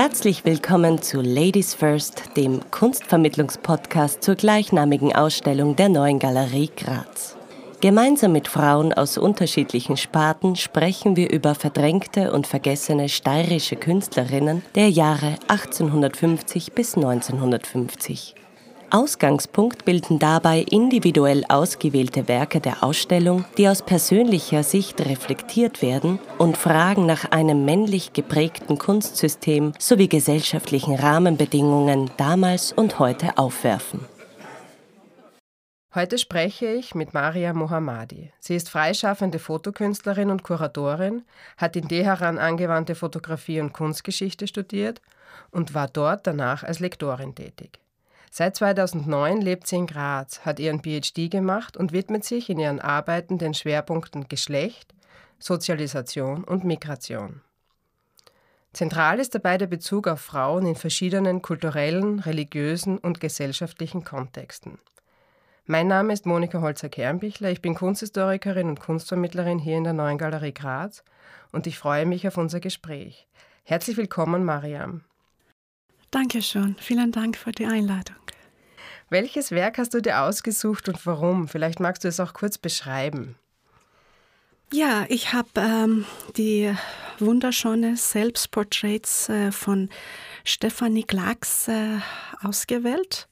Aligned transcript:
Herzlich 0.00 0.44
willkommen 0.44 1.02
zu 1.02 1.20
Ladies 1.20 1.74
First, 1.74 2.36
dem 2.36 2.60
Kunstvermittlungspodcast 2.70 4.22
zur 4.22 4.36
gleichnamigen 4.36 5.12
Ausstellung 5.12 5.74
der 5.74 5.88
Neuen 5.88 6.20
Galerie 6.20 6.70
Graz. 6.76 7.36
Gemeinsam 7.80 8.30
mit 8.30 8.46
Frauen 8.46 8.92
aus 8.92 9.18
unterschiedlichen 9.18 9.96
Sparten 9.96 10.54
sprechen 10.54 11.16
wir 11.16 11.32
über 11.32 11.56
verdrängte 11.56 12.30
und 12.30 12.46
vergessene 12.46 13.08
steirische 13.08 13.74
Künstlerinnen 13.74 14.62
der 14.76 14.88
Jahre 14.88 15.34
1850 15.48 16.74
bis 16.74 16.94
1950. 16.94 18.36
Ausgangspunkt 18.90 19.84
bilden 19.84 20.18
dabei 20.18 20.60
individuell 20.60 21.44
ausgewählte 21.48 22.26
Werke 22.26 22.60
der 22.60 22.82
Ausstellung, 22.82 23.44
die 23.58 23.68
aus 23.68 23.82
persönlicher 23.82 24.62
Sicht 24.62 25.00
reflektiert 25.00 25.82
werden 25.82 26.18
und 26.38 26.56
Fragen 26.56 27.04
nach 27.04 27.30
einem 27.30 27.64
männlich 27.64 28.14
geprägten 28.14 28.78
Kunstsystem 28.78 29.72
sowie 29.78 30.08
gesellschaftlichen 30.08 30.94
Rahmenbedingungen 30.94 32.10
damals 32.16 32.72
und 32.72 32.98
heute 32.98 33.36
aufwerfen. 33.36 34.00
Heute 35.94 36.16
spreche 36.16 36.66
ich 36.66 36.94
mit 36.94 37.12
Maria 37.12 37.52
Mohammadi. 37.52 38.32
Sie 38.40 38.54
ist 38.54 38.70
freischaffende 38.70 39.38
Fotokünstlerin 39.38 40.30
und 40.30 40.44
Kuratorin, 40.44 41.24
hat 41.56 41.76
in 41.76 41.88
Teheran 41.88 42.38
angewandte 42.38 42.94
Fotografie 42.94 43.60
und 43.60 43.72
Kunstgeschichte 43.72 44.46
studiert 44.46 45.00
und 45.50 45.74
war 45.74 45.88
dort 45.88 46.26
danach 46.26 46.62
als 46.62 46.80
Lektorin 46.80 47.34
tätig. 47.34 47.80
Seit 48.30 48.56
2009 48.56 49.40
lebt 49.40 49.66
sie 49.66 49.76
in 49.76 49.86
Graz, 49.86 50.40
hat 50.40 50.60
ihren 50.60 50.82
PhD 50.82 51.30
gemacht 51.30 51.76
und 51.76 51.92
widmet 51.92 52.24
sich 52.24 52.50
in 52.50 52.58
ihren 52.58 52.80
Arbeiten 52.80 53.38
den 53.38 53.54
Schwerpunkten 53.54 54.28
Geschlecht, 54.28 54.94
Sozialisation 55.38 56.44
und 56.44 56.64
Migration. 56.64 57.40
Zentral 58.72 59.18
ist 59.18 59.34
dabei 59.34 59.56
der 59.56 59.66
Bezug 59.66 60.06
auf 60.06 60.20
Frauen 60.20 60.66
in 60.66 60.76
verschiedenen 60.76 61.42
kulturellen, 61.42 62.20
religiösen 62.20 62.98
und 62.98 63.20
gesellschaftlichen 63.20 64.04
Kontexten. 64.04 64.78
Mein 65.64 65.86
Name 65.86 66.12
ist 66.12 66.26
Monika 66.26 66.60
Holzer-Kernbichler, 66.60 67.50
ich 67.50 67.60
bin 67.60 67.74
Kunsthistorikerin 67.74 68.68
und 68.68 68.80
Kunstvermittlerin 68.80 69.58
hier 69.58 69.76
in 69.76 69.84
der 69.84 69.92
Neuen 69.92 70.18
Galerie 70.18 70.54
Graz 70.54 71.02
und 71.52 71.66
ich 71.66 71.78
freue 71.78 72.06
mich 72.06 72.26
auf 72.26 72.36
unser 72.36 72.60
Gespräch. 72.60 73.26
Herzlich 73.64 73.96
willkommen, 73.96 74.44
Mariam. 74.44 75.02
Dankeschön. 76.10 76.76
Vielen 76.80 77.12
Dank 77.12 77.36
für 77.36 77.52
die 77.52 77.66
Einladung. 77.66 78.16
Welches 79.10 79.50
Werk 79.50 79.78
hast 79.78 79.94
du 79.94 80.02
dir 80.02 80.20
ausgesucht 80.22 80.88
und 80.88 81.04
warum? 81.06 81.48
Vielleicht 81.48 81.80
magst 81.80 82.04
du 82.04 82.08
es 82.08 82.20
auch 82.20 82.34
kurz 82.34 82.58
beschreiben. 82.58 83.36
Ja, 84.72 85.06
ich 85.08 85.32
habe 85.32 85.48
ähm, 85.56 86.04
die 86.36 86.74
wunderschöne 87.18 87.96
Selbstporträts 87.96 89.30
äh, 89.30 89.50
von 89.50 89.88
Stefanie 90.44 91.04
Glacks 91.04 91.68
äh, 91.68 91.98
ausgewählt. 92.42 93.28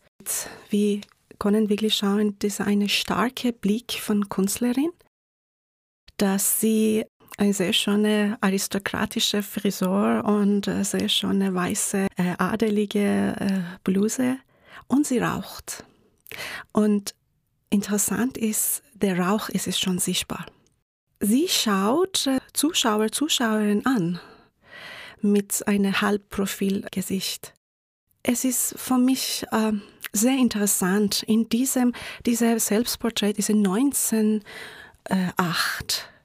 Wie 0.70 1.02
können 1.38 1.68
wirklich 1.68 1.94
schauen, 1.94 2.36
das 2.38 2.54
ist 2.54 2.60
eine 2.62 2.88
starke 2.88 3.52
Blick 3.52 3.92
von 4.00 4.30
Künstlerin, 4.30 4.90
dass 6.16 6.60
sie 6.60 7.04
sehr 7.38 7.72
schöne 7.72 8.38
aristokratische 8.40 9.42
Frisur 9.42 10.24
und 10.24 10.68
eine 10.68 10.84
sehr 10.84 11.08
schöne 11.08 11.54
weiße 11.54 12.06
äh, 12.16 12.34
adelige 12.38 13.36
äh, 13.38 13.60
Bluse 13.84 14.38
und 14.88 15.06
sie 15.06 15.18
raucht. 15.18 15.84
Und 16.72 17.14
interessant 17.70 18.38
ist, 18.38 18.82
der 18.94 19.18
Rauch 19.18 19.48
ist 19.48 19.66
es 19.66 19.78
schon 19.78 19.98
sichtbar. 19.98 20.46
Sie 21.20 21.48
schaut 21.48 22.26
äh, 22.26 22.40
Zuschauer, 22.52 23.12
Zuschauerinnen 23.12 23.84
an 23.86 24.20
mit 25.20 25.66
einem 25.66 26.00
Halbprofilgesicht. 26.00 27.52
Es 28.22 28.44
ist 28.44 28.74
für 28.78 28.98
mich 28.98 29.44
äh, 29.50 29.72
sehr 30.12 30.36
interessant. 30.36 31.22
In 31.22 31.48
diesem 31.48 31.92
dieser 32.24 32.58
Selbstporträt 32.58 33.32
ist 33.36 33.50
1908. 33.50 34.42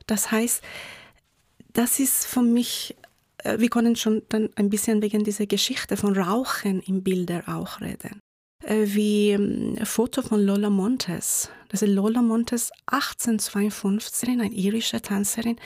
Das 0.07 0.31
heißt, 0.31 0.63
das 1.73 1.99
ist 1.99 2.25
für 2.25 2.41
mich, 2.41 2.95
äh, 3.39 3.59
wir 3.59 3.69
können 3.69 3.95
schon 3.95 4.23
dann 4.29 4.49
ein 4.55 4.69
bisschen 4.69 5.01
wegen 5.01 5.23
dieser 5.23 5.45
Geschichte 5.45 5.97
von 5.97 6.17
Rauchen 6.17 6.81
im 6.81 7.03
Bilder 7.03 7.43
auch 7.47 7.81
reden. 7.81 8.19
Äh, 8.63 8.85
wie 8.93 9.33
ein 9.33 9.77
ähm, 9.77 9.85
Foto 9.85 10.21
von 10.21 10.39
Lola 10.45 10.69
Montes. 10.69 11.49
Das 11.69 11.81
ist 11.81 11.89
Lola 11.89 12.21
Montes 12.21 12.71
1852, 12.87 14.29
eine 14.29 14.47
irische 14.49 15.01
Tänzerin. 15.01 15.57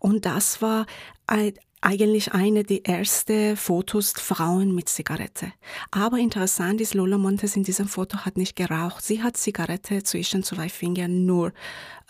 Und 0.00 0.24
das 0.24 0.62
war 0.62 0.86
ein, 1.26 1.52
eigentlich 1.80 2.32
eine 2.32 2.64
der 2.64 2.86
ersten 2.86 3.56
Fotos 3.56 4.12
Frauen 4.12 4.74
mit 4.74 4.88
Zigarette. 4.88 5.52
Aber 5.90 6.18
interessant 6.18 6.80
ist, 6.80 6.94
Lola 6.94 7.18
Montes 7.18 7.54
in 7.54 7.64
diesem 7.64 7.86
Foto 7.86 8.18
hat 8.18 8.38
nicht 8.38 8.56
geraucht. 8.56 9.04
Sie 9.04 9.22
hat 9.22 9.36
Zigarette 9.36 10.02
zwischen 10.02 10.42
zwei 10.42 10.68
Fingern 10.70 11.26
nur 11.26 11.52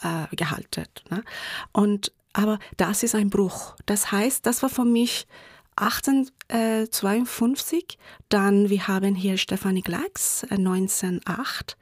äh, 0.02 0.34
gehalten. 0.36 0.84
Ne? 1.10 1.24
Und 1.72 2.12
aber 2.38 2.58
das 2.76 3.02
ist 3.02 3.16
ein 3.16 3.30
Bruch. 3.30 3.74
Das 3.86 4.12
heißt, 4.12 4.46
das 4.46 4.62
war 4.62 4.70
für 4.70 4.84
mich 4.84 5.26
1852. 5.74 7.98
Dann, 8.28 8.70
wir 8.70 8.86
haben 8.86 9.16
hier 9.16 9.36
Stefanie 9.36 9.82
Glacks, 9.82 10.46
1908. 10.48 11.76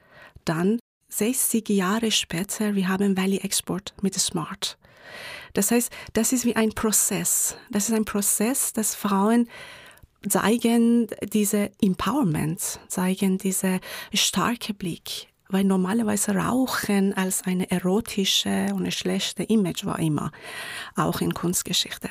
Dann 0.46 0.78
60 1.10 1.68
Jahre 1.68 2.10
später, 2.10 2.74
wir 2.74 2.88
haben 2.88 3.18
Valley 3.18 3.36
Export 3.38 3.94
mit 4.00 4.14
Smart. 4.14 4.78
Das 5.52 5.70
heißt, 5.70 5.92
das 6.14 6.32
ist 6.32 6.46
wie 6.46 6.56
ein 6.56 6.70
Prozess. 6.70 7.58
Das 7.70 7.90
ist 7.90 7.94
ein 7.94 8.06
Prozess, 8.06 8.72
dass 8.72 8.94
Frauen 8.94 9.50
zeigen 10.26 11.08
diese 11.22 11.70
Empowerment, 11.82 12.80
zeigen 12.88 13.36
diese 13.36 13.80
starke 14.14 14.72
Blick 14.72 15.28
weil 15.48 15.64
normalerweise 15.64 16.34
Rauchen 16.34 17.14
als 17.14 17.42
eine 17.42 17.70
erotische 17.70 18.68
und 18.72 18.80
eine 18.80 18.92
schlechte 18.92 19.42
Image 19.42 19.84
war 19.84 19.98
immer, 19.98 20.32
auch 20.96 21.20
in 21.20 21.34
Kunstgeschichte. 21.34 22.10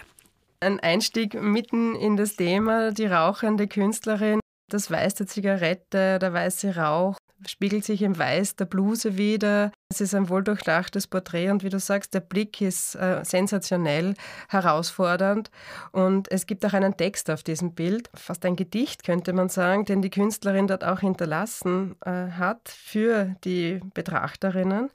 Ein 0.61 0.79
Einstieg 0.79 1.33
mitten 1.33 1.95
in 1.95 2.17
das 2.17 2.35
Thema, 2.35 2.91
die 2.91 3.05
rauchende 3.05 3.67
Künstlerin, 3.67 4.39
das 4.75 4.91
Weiß 4.91 5.15
der 5.15 5.25
Zigarette, 5.25 6.19
der 6.19 6.33
weiße 6.33 6.75
Rauch 6.75 7.17
spiegelt 7.47 7.85
sich 7.85 8.01
im 8.01 8.17
Weiß 8.17 8.55
der 8.55 8.65
Bluse 8.65 9.17
wieder. 9.17 9.71
Es 9.89 10.01
ist 10.01 10.15
ein 10.15 10.29
wohldurchdachtes 10.29 11.07
Porträt 11.07 11.51
und 11.51 11.63
wie 11.63 11.69
du 11.69 11.79
sagst, 11.79 12.13
der 12.13 12.19
Blick 12.19 12.59
ist 12.59 12.95
äh, 12.95 13.23
sensationell, 13.23 14.15
herausfordernd 14.49 15.51
und 15.91 16.31
es 16.31 16.47
gibt 16.47 16.65
auch 16.65 16.73
einen 16.73 16.97
Text 16.97 17.29
auf 17.29 17.43
diesem 17.43 17.73
Bild, 17.73 18.09
fast 18.15 18.45
ein 18.45 18.55
Gedicht 18.55 19.03
könnte 19.03 19.31
man 19.33 19.49
sagen, 19.49 19.85
den 19.85 20.01
die 20.01 20.09
Künstlerin 20.09 20.67
dort 20.67 20.83
auch 20.83 21.01
hinterlassen 21.01 21.95
äh, 22.03 22.31
hat 22.31 22.67
für 22.67 23.35
die 23.43 23.79
Betrachterinnen. 23.93 24.89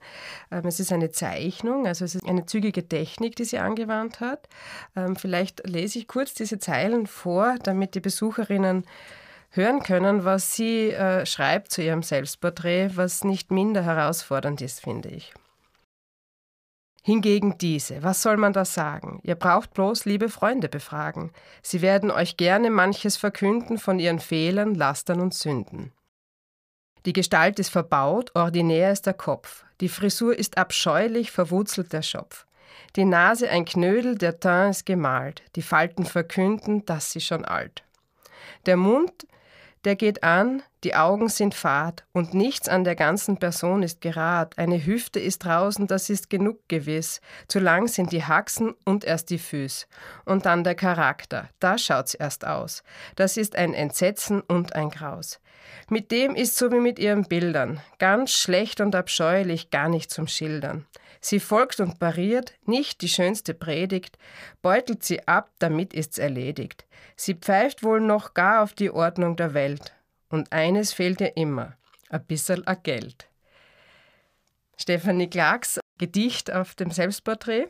Ähm, 0.51 0.65
es 0.65 0.79
ist 0.79 0.91
eine 0.91 1.11
Zeichnung, 1.11 1.87
also 1.87 2.05
es 2.05 2.15
ist 2.15 2.27
eine 2.27 2.45
zügige 2.45 2.87
Technik, 2.87 3.35
die 3.35 3.45
sie 3.45 3.59
angewandt 3.59 4.19
hat. 4.19 4.47
Ähm, 4.95 5.15
vielleicht 5.15 5.67
lese 5.67 5.99
ich 5.99 6.07
kurz 6.07 6.33
diese 6.33 6.59
Zeilen 6.59 7.07
vor, 7.07 7.55
damit 7.63 7.95
die 7.95 8.01
Besucherinnen 8.01 8.83
hören 9.51 9.83
können, 9.83 10.25
was 10.25 10.55
sie 10.55 10.91
äh, 10.91 11.25
schreibt 11.25 11.71
zu 11.71 11.83
ihrem 11.83 12.03
Selbstporträt, 12.03 12.91
was 12.95 13.23
nicht 13.23 13.51
minder 13.51 13.83
herausfordernd 13.83 14.61
ist, 14.61 14.81
finde 14.81 15.09
ich. 15.09 15.33
Hingegen 17.03 17.57
diese, 17.57 18.03
was 18.03 18.21
soll 18.21 18.37
man 18.37 18.53
da 18.53 18.63
sagen? 18.63 19.19
Ihr 19.23 19.35
braucht 19.35 19.73
bloß 19.73 20.05
liebe 20.05 20.29
Freunde 20.29 20.69
befragen. 20.69 21.31
Sie 21.63 21.81
werden 21.81 22.11
euch 22.11 22.37
gerne 22.37 22.69
manches 22.69 23.17
verkünden 23.17 23.79
von 23.79 23.97
ihren 23.97 24.19
Fehlern, 24.19 24.75
Lastern 24.75 25.19
und 25.19 25.33
Sünden. 25.33 25.93
Die 27.07 27.13
Gestalt 27.13 27.57
ist 27.57 27.69
verbaut, 27.69 28.31
ordinär 28.35 28.91
ist 28.91 29.07
der 29.07 29.15
Kopf. 29.15 29.65
Die 29.79 29.89
Frisur 29.89 30.37
ist 30.37 30.59
abscheulich, 30.59 31.31
verwurzelt 31.31 31.91
der 31.91 32.03
Schopf. 32.03 32.45
Die 32.95 33.05
Nase 33.05 33.49
ein 33.49 33.65
Knödel, 33.65 34.15
der 34.15 34.39
Teint 34.39 34.75
ist 34.75 34.85
gemalt. 34.85 35.41
Die 35.55 35.63
Falten 35.63 36.05
verkünden, 36.05 36.85
dass 36.85 37.11
sie 37.11 37.21
schon 37.21 37.45
alt. 37.45 37.83
Der 38.67 38.77
Mund 38.77 39.25
der 39.85 39.95
geht 39.95 40.23
an, 40.23 40.63
die 40.83 40.95
Augen 40.95 41.29
sind 41.29 41.53
fad 41.53 42.03
und 42.11 42.33
nichts 42.33 42.67
an 42.67 42.83
der 42.83 42.95
ganzen 42.95 43.37
Person 43.37 43.83
ist 43.83 44.01
gerad. 44.01 44.57
Eine 44.57 44.83
Hüfte 44.83 45.19
ist 45.19 45.45
draußen, 45.45 45.87
das 45.87 46.09
ist 46.09 46.29
genug 46.29 46.67
gewiss. 46.67 47.21
Zu 47.47 47.59
lang 47.59 47.87
sind 47.87 48.11
die 48.11 48.23
Haxen 48.23 48.73
und 48.85 49.03
erst 49.03 49.29
die 49.29 49.37
Füße. 49.37 49.85
Und 50.25 50.45
dann 50.45 50.63
der 50.63 50.75
Charakter, 50.75 51.49
da 51.59 51.77
schaut's 51.77 52.13
erst 52.13 52.45
aus. 52.45 52.83
Das 53.15 53.37
ist 53.37 53.55
ein 53.55 53.73
Entsetzen 53.73 54.41
und 54.41 54.75
ein 54.75 54.89
Graus. 54.89 55.39
Mit 55.89 56.11
dem 56.11 56.35
ist 56.35 56.57
so 56.57 56.71
wie 56.71 56.79
mit 56.79 56.99
ihren 56.99 57.25
Bildern. 57.25 57.81
Ganz 57.99 58.31
schlecht 58.31 58.81
und 58.81 58.95
abscheulich, 58.95 59.69
gar 59.69 59.89
nicht 59.89 60.09
zum 60.09 60.27
Schildern. 60.27 60.85
Sie 61.21 61.39
folgt 61.39 61.79
und 61.79 61.99
pariert, 61.99 62.53
nicht 62.65 63.01
die 63.01 63.07
schönste 63.07 63.53
Predigt, 63.53 64.17
beutelt 64.61 65.03
sie 65.03 65.27
ab, 65.27 65.51
damit 65.59 65.93
ist's 65.93 66.17
erledigt. 66.17 66.85
Sie 67.15 67.35
pfeift 67.35 67.83
wohl 67.83 68.01
noch 68.01 68.33
gar 68.33 68.63
auf 68.63 68.73
die 68.73 68.89
Ordnung 68.89 69.35
der 69.35 69.53
Welt. 69.53 69.93
Und 70.29 70.51
eines 70.51 70.93
fehlt 70.93 71.21
ihr 71.21 71.37
immer, 71.37 71.77
a 72.09 72.17
bisserl 72.17 72.63
a 72.65 72.73
Geld. 72.73 73.27
Stefanie 74.77 75.29
Clarks 75.29 75.79
Gedicht 75.99 76.51
auf 76.51 76.73
dem 76.73 76.89
Selbstporträt 76.89 77.67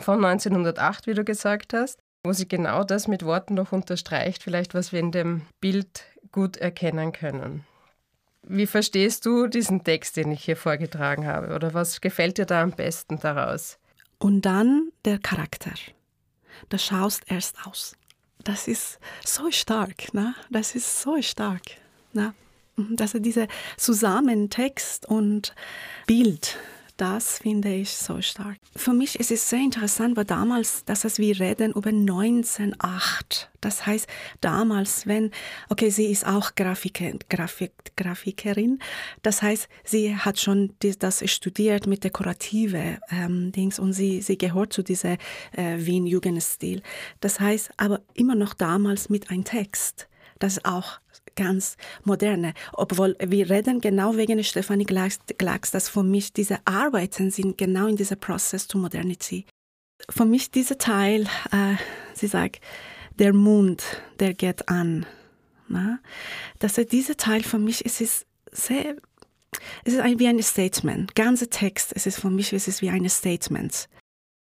von 0.00 0.24
1908, 0.24 1.06
wie 1.06 1.14
du 1.14 1.24
gesagt 1.24 1.72
hast. 1.72 2.00
wo 2.24 2.32
sie 2.32 2.48
genau 2.48 2.84
das 2.84 3.06
mit 3.06 3.24
Worten 3.24 3.54
noch 3.54 3.72
unterstreicht, 3.72 4.42
vielleicht 4.42 4.74
was 4.74 4.92
wir 4.92 5.00
in 5.00 5.12
dem 5.12 5.42
Bild 5.60 6.04
gut 6.32 6.56
erkennen 6.56 7.12
können. 7.12 7.66
Wie 8.46 8.66
verstehst 8.66 9.24
du 9.24 9.46
diesen 9.46 9.84
Text, 9.84 10.16
den 10.16 10.30
ich 10.30 10.44
hier 10.44 10.56
vorgetragen 10.56 11.26
habe? 11.26 11.54
Oder 11.54 11.72
was 11.72 12.00
gefällt 12.00 12.38
dir 12.38 12.46
da 12.46 12.62
am 12.62 12.72
besten 12.72 13.18
daraus? 13.18 13.78
Und 14.18 14.42
dann 14.42 14.90
der 15.04 15.18
Charakter. 15.18 15.72
Du 16.68 16.78
schaust 16.78 17.22
erst 17.26 17.66
aus. 17.66 17.96
Das 18.42 18.68
ist 18.68 18.98
so 19.24 19.50
stark, 19.50 20.12
ne? 20.12 20.34
Das 20.50 20.74
ist 20.74 21.00
so 21.00 21.20
stark, 21.22 21.62
ne? 22.12 22.34
Dass 22.76 23.14
er 23.14 23.20
diese 23.20 23.48
Zusammentext 23.76 25.06
und 25.06 25.54
Bild 26.06 26.58
das 26.96 27.38
finde 27.38 27.74
ich 27.74 27.90
so 27.90 28.20
stark. 28.20 28.56
Für 28.76 28.92
mich 28.92 29.18
ist 29.18 29.32
es 29.32 29.48
sehr 29.50 29.58
interessant, 29.58 30.16
weil 30.16 30.24
damals, 30.24 30.84
das 30.84 31.04
heißt, 31.04 31.18
wir 31.18 31.38
reden 31.40 31.72
über 31.72 31.90
1908. 31.90 33.50
Das 33.60 33.84
heißt, 33.84 34.06
damals, 34.40 35.06
wenn, 35.06 35.30
okay, 35.68 35.90
sie 35.90 36.06
ist 36.06 36.24
auch 36.24 36.54
Grafiker, 36.54 37.12
Grafik, 37.28 37.72
Grafikerin. 37.96 38.78
Das 39.22 39.42
heißt, 39.42 39.68
sie 39.82 40.16
hat 40.16 40.38
schon 40.38 40.74
das 40.98 41.28
studiert 41.28 41.86
mit 41.86 42.04
dekorative 42.04 42.98
ähm, 43.10 43.50
Dings 43.50 43.78
und 43.78 43.92
sie, 43.92 44.22
sie 44.22 44.38
gehört 44.38 44.72
zu 44.72 44.82
diesem 44.82 45.16
äh, 45.52 45.78
Wien-Jugendstil. 45.78 46.82
Das 47.20 47.40
heißt, 47.40 47.72
aber 47.76 48.02
immer 48.14 48.36
noch 48.36 48.54
damals 48.54 49.08
mit 49.08 49.30
einem 49.30 49.44
Text. 49.44 50.08
Das 50.38 50.58
ist 50.58 50.64
auch 50.64 51.00
ganz 51.36 51.76
moderne. 52.04 52.54
Obwohl 52.72 53.16
wir 53.20 53.50
reden 53.50 53.80
genau 53.80 54.16
wegen 54.16 54.42
Stefanie 54.44 54.84
Glacks, 54.84 55.70
dass 55.70 55.88
für 55.88 56.02
mich 56.02 56.32
diese 56.32 56.58
Arbeiten 56.64 57.30
sind 57.30 57.58
genau 57.58 57.86
in 57.86 57.96
diesem 57.96 58.18
Prozess 58.18 58.68
zu 58.68 58.78
Modernity. 58.78 59.46
Für 60.10 60.24
mich 60.24 60.50
dieser 60.50 60.78
Teil, 60.78 61.22
äh, 61.50 61.76
sie 62.14 62.26
sagt, 62.26 62.60
der 63.18 63.32
Mund, 63.32 63.82
der 64.20 64.34
geht 64.34 64.68
an. 64.68 65.06
Na? 65.68 65.98
Dass 66.58 66.78
er 66.78 66.84
dieser 66.84 67.16
Teil 67.16 67.42
für 67.42 67.58
mich 67.58 67.84
ist 67.84 68.00
es 68.00 68.26
sehr, 68.50 68.96
es 69.84 69.94
ist 69.94 70.04
wie 70.18 70.28
ein 70.28 70.42
Statement. 70.42 71.14
Ganzer 71.14 71.48
Text, 71.48 71.92
es 71.94 72.06
ist 72.06 72.20
für 72.20 72.30
mich 72.30 72.52
es 72.52 72.68
ist 72.68 72.82
wie 72.82 72.90
ein 72.90 73.08
Statement. 73.08 73.88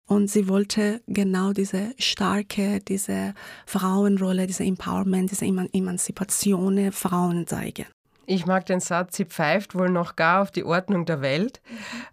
Und 0.09 0.27
sie 0.27 0.47
wollte 0.49 1.01
genau 1.05 1.53
diese 1.53 1.93
starke, 1.99 2.79
diese 2.79 3.35
Frauenrolle, 3.67 4.47
diese 4.47 4.63
Empowerment, 4.63 5.29
diese 5.29 5.45
Emanzipation 5.45 6.77
der 6.77 6.91
Frauen 6.91 7.45
zeigen. 7.45 7.85
Ich 8.25 8.47
mag 8.47 8.65
den 8.65 8.79
Satz, 8.79 9.17
sie 9.17 9.25
pfeift 9.25 9.75
wohl 9.75 9.89
noch 9.89 10.15
gar 10.15 10.41
auf 10.41 10.49
die 10.49 10.63
Ordnung 10.63 11.05
der 11.05 11.21
Welt. 11.21 11.61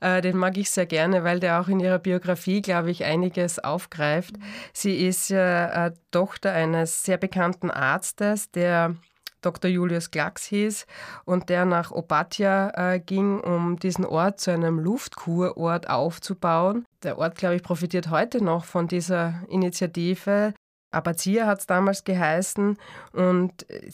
Äh, 0.01 0.21
den 0.21 0.37
mag 0.37 0.59
ich 0.59 0.71
sehr 0.71 0.87
gerne, 0.87 1.25
weil 1.25 1.41
der 1.41 1.61
auch 1.61 1.69
in 1.69 1.81
ihrer 1.81 1.99
Biografie, 1.99 2.61
glaube 2.61 2.91
ich, 2.91 3.05
einiges 3.05 3.59
aufgreift. 3.59 4.35
Sie 4.75 5.07
ist 5.07 5.31
ja 5.31 5.87
äh, 5.87 5.93
Tochter 6.11 6.53
eines 6.53 7.03
sehr 7.03 7.17
bekannten 7.17 7.71
Arztes, 7.71 8.51
der 8.51 8.95
Dr. 9.43 9.71
Julius 9.71 10.11
Glacks 10.11 10.45
hieß 10.45 10.87
und 11.25 11.49
der 11.49 11.65
nach 11.65 11.93
Opatja 11.93 12.95
äh, 12.95 13.01
ging, 13.01 13.41
um 13.41 13.79
diesen 13.79 14.05
Ort 14.05 14.41
zu 14.41 14.51
einem 14.51 14.79
Luftkurort 14.79 15.89
aufzubauen. 15.89 16.85
Der 17.03 17.19
Ort, 17.19 17.37
glaube 17.37 17.57
ich, 17.57 17.63
profitiert 17.63 18.11
heute 18.11 18.43
noch 18.43 18.65
von 18.65 18.89
dieser 18.89 19.43
Initiative. 19.49 20.55
Abazia 20.91 21.47
hat 21.47 21.61
es 21.61 21.67
damals 21.67 22.05
geheißen 22.05 22.79
und 23.13 23.71
äh, 23.71 23.91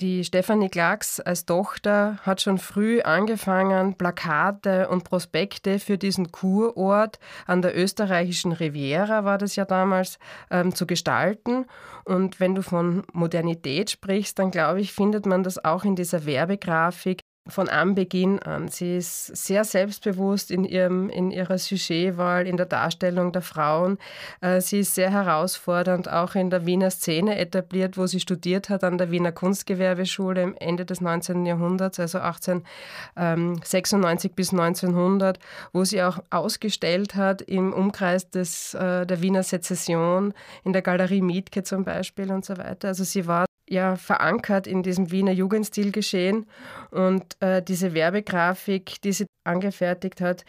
die 0.00 0.24
Stefanie 0.24 0.68
Glacks 0.68 1.20
als 1.20 1.44
Tochter 1.44 2.18
hat 2.22 2.40
schon 2.40 2.58
früh 2.58 3.02
angefangen, 3.02 3.94
Plakate 3.94 4.88
und 4.88 5.04
Prospekte 5.04 5.78
für 5.78 5.98
diesen 5.98 6.32
Kurort 6.32 7.18
an 7.46 7.60
der 7.62 7.76
österreichischen 7.76 8.52
Riviera, 8.52 9.24
war 9.24 9.38
das 9.38 9.56
ja 9.56 9.64
damals, 9.64 10.18
ähm, 10.50 10.74
zu 10.74 10.86
gestalten. 10.86 11.66
Und 12.04 12.40
wenn 12.40 12.54
du 12.54 12.62
von 12.62 13.04
Modernität 13.12 13.90
sprichst, 13.90 14.38
dann 14.38 14.50
glaube 14.50 14.80
ich, 14.80 14.92
findet 14.92 15.26
man 15.26 15.42
das 15.42 15.62
auch 15.62 15.84
in 15.84 15.96
dieser 15.96 16.24
Werbegrafik 16.24 17.20
von 17.50 17.68
Anbeginn 17.68 18.38
an. 18.38 18.68
Sie 18.68 18.96
ist 18.96 19.36
sehr 19.36 19.64
selbstbewusst 19.64 20.50
in, 20.50 20.64
ihrem, 20.64 21.10
in 21.10 21.30
ihrer 21.30 21.58
Sujetwahl, 21.58 22.46
in 22.46 22.56
der 22.56 22.66
Darstellung 22.66 23.32
der 23.32 23.42
Frauen. 23.42 23.98
Äh, 24.40 24.60
sie 24.60 24.80
ist 24.80 24.94
sehr 24.94 25.10
herausfordernd, 25.10 26.10
auch 26.10 26.34
in 26.34 26.50
der 26.50 26.66
Wiener 26.66 26.90
Szene 26.90 27.38
etabliert, 27.38 27.96
wo 27.96 28.06
sie 28.06 28.20
studiert 28.20 28.68
hat 28.68 28.84
an 28.84 28.98
der 28.98 29.10
Wiener 29.10 29.32
Kunstgewerbeschule 29.32 30.42
im 30.42 30.54
Ende 30.58 30.84
des 30.84 31.00
19. 31.00 31.46
Jahrhunderts, 31.46 31.98
also 32.00 32.18
1896 32.18 34.32
bis 34.32 34.52
1900, 34.52 35.38
wo 35.72 35.84
sie 35.84 36.02
auch 36.02 36.18
ausgestellt 36.30 37.14
hat 37.14 37.42
im 37.42 37.72
Umkreis 37.72 38.30
des, 38.30 38.74
äh, 38.74 39.06
der 39.06 39.22
Wiener 39.22 39.42
Sezession, 39.42 40.34
in 40.64 40.72
der 40.72 40.82
Galerie 40.82 41.22
Mietke 41.22 41.62
zum 41.62 41.84
Beispiel 41.84 42.30
und 42.30 42.44
so 42.44 42.58
weiter. 42.58 42.88
Also 42.88 43.04
sie 43.04 43.26
war 43.26 43.46
ja 43.70 43.96
verankert 43.96 44.66
in 44.66 44.82
diesem 44.82 45.10
Wiener 45.10 45.32
Jugendstil 45.32 45.92
geschehen. 45.92 46.46
Und 46.90 47.40
äh, 47.40 47.62
diese 47.62 47.94
Werbegrafik, 47.94 49.00
die 49.02 49.12
sie 49.12 49.26
angefertigt 49.44 50.20
hat, 50.20 50.44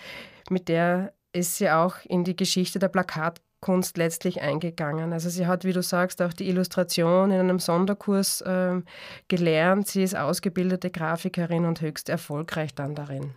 mit 0.49 0.67
der 0.67 1.13
ist 1.33 1.57
sie 1.57 1.69
auch 1.69 1.95
in 2.03 2.23
die 2.23 2.35
Geschichte 2.35 2.79
der 2.79 2.89
Plakatkunst 2.89 3.97
letztlich 3.97 4.41
eingegangen. 4.41 5.13
Also 5.13 5.29
sie 5.29 5.47
hat, 5.47 5.63
wie 5.63 5.71
du 5.71 5.81
sagst, 5.81 6.21
auch 6.21 6.33
die 6.33 6.49
Illustration 6.49 7.31
in 7.31 7.39
einem 7.39 7.59
Sonderkurs 7.59 8.41
äh, 8.41 8.81
gelernt. 9.27 9.87
Sie 9.87 10.03
ist 10.03 10.15
ausgebildete 10.15 10.89
Grafikerin 10.89 11.65
und 11.65 11.79
höchst 11.79 12.09
erfolgreich 12.09 12.75
dann 12.75 12.95
darin. 12.95 13.33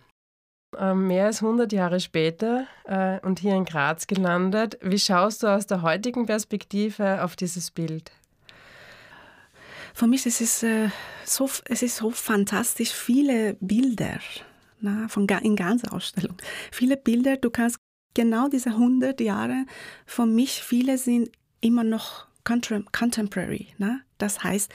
Ähm, 0.77 1.07
mehr 1.07 1.27
als 1.27 1.41
100 1.41 1.71
Jahre 1.71 2.01
später 2.01 2.65
äh, 2.85 3.19
und 3.25 3.39
hier 3.39 3.55
in 3.55 3.63
Graz 3.63 4.07
gelandet. 4.07 4.77
Wie 4.81 4.99
schaust 4.99 5.43
du 5.43 5.47
aus 5.47 5.67
der 5.67 5.83
heutigen 5.83 6.25
Perspektive 6.25 7.23
auf 7.23 7.37
dieses 7.37 7.71
Bild? 7.71 8.11
Für 9.95 10.07
mich 10.07 10.25
ist 10.25 10.41
es, 10.41 10.61
äh, 10.61 10.89
so, 11.23 11.49
es 11.69 11.81
ist 11.81 11.95
so 11.95 12.11
fantastisch, 12.11 12.91
viele 12.91 13.55
Bilder 13.61 14.19
na, 14.81 15.07
von, 15.07 15.25
in 15.25 15.55
ganzer 15.55 15.93
Ausstellung. 15.93 16.35
Viele 16.69 16.97
Bilder, 16.97 17.37
du 17.37 17.49
kannst 17.49 17.77
genau 18.13 18.49
diese 18.49 18.71
100 18.71 19.21
Jahre, 19.21 19.65
für 20.05 20.25
mich 20.25 20.61
viele 20.61 20.97
sind 20.97 21.29
immer 21.61 21.85
noch 21.85 22.27
contemporary. 22.43 23.69
Na? 23.77 24.01
Das 24.17 24.43
heißt, 24.43 24.69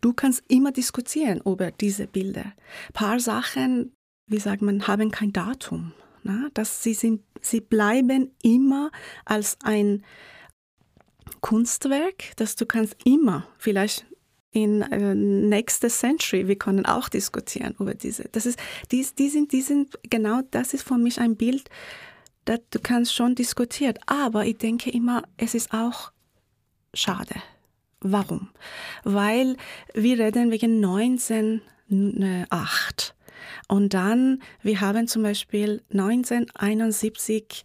du 0.00 0.12
kannst 0.12 0.44
immer 0.46 0.70
diskutieren 0.70 1.40
über 1.44 1.72
diese 1.72 2.06
Bilder. 2.06 2.44
Ein 2.44 2.92
paar 2.92 3.18
Sachen, 3.18 3.92
wie 4.28 4.38
sagt 4.38 4.62
man, 4.62 4.86
haben 4.86 5.10
kein 5.10 5.32
Datum. 5.32 5.92
Na? 6.22 6.50
Das, 6.54 6.84
sie, 6.84 6.94
sind, 6.94 7.22
sie 7.40 7.60
bleiben 7.60 8.30
immer 8.44 8.92
als 9.24 9.58
ein 9.64 10.04
Kunstwerk, 11.40 12.36
das 12.36 12.54
du 12.54 12.64
kannst 12.64 12.94
immer, 13.04 13.48
vielleicht 13.58 14.06
in 14.52 14.82
äh, 14.82 15.14
nächste 15.14 15.88
Century. 15.88 16.46
Wir 16.46 16.56
können 16.56 16.84
auch 16.86 17.08
diskutieren 17.08 17.74
über 17.78 17.94
diese. 17.94 18.24
Das 18.32 18.44
ist, 18.46 18.58
die, 18.90 19.06
die, 19.18 19.28
sind, 19.28 19.52
die 19.52 19.62
sind, 19.62 19.98
genau 20.08 20.40
das 20.50 20.74
ist 20.74 20.86
für 20.86 20.98
mich 20.98 21.20
ein 21.20 21.36
Bild, 21.36 21.70
das 22.44 22.60
du 22.70 22.80
kannst 22.80 23.14
schon 23.14 23.34
diskutieren. 23.34 23.94
Aber 24.06 24.44
ich 24.44 24.58
denke 24.58 24.90
immer, 24.90 25.22
es 25.38 25.54
ist 25.54 25.72
auch 25.72 26.12
schade. 26.92 27.36
Warum? 28.00 28.50
Weil 29.04 29.56
wir 29.94 30.18
reden 30.18 30.50
wegen 30.50 30.84
1908. 30.84 33.14
Und 33.68 33.94
dann, 33.94 34.42
wir 34.62 34.80
haben 34.80 35.06
zum 35.08 35.22
Beispiel 35.22 35.82
1971 35.92 37.64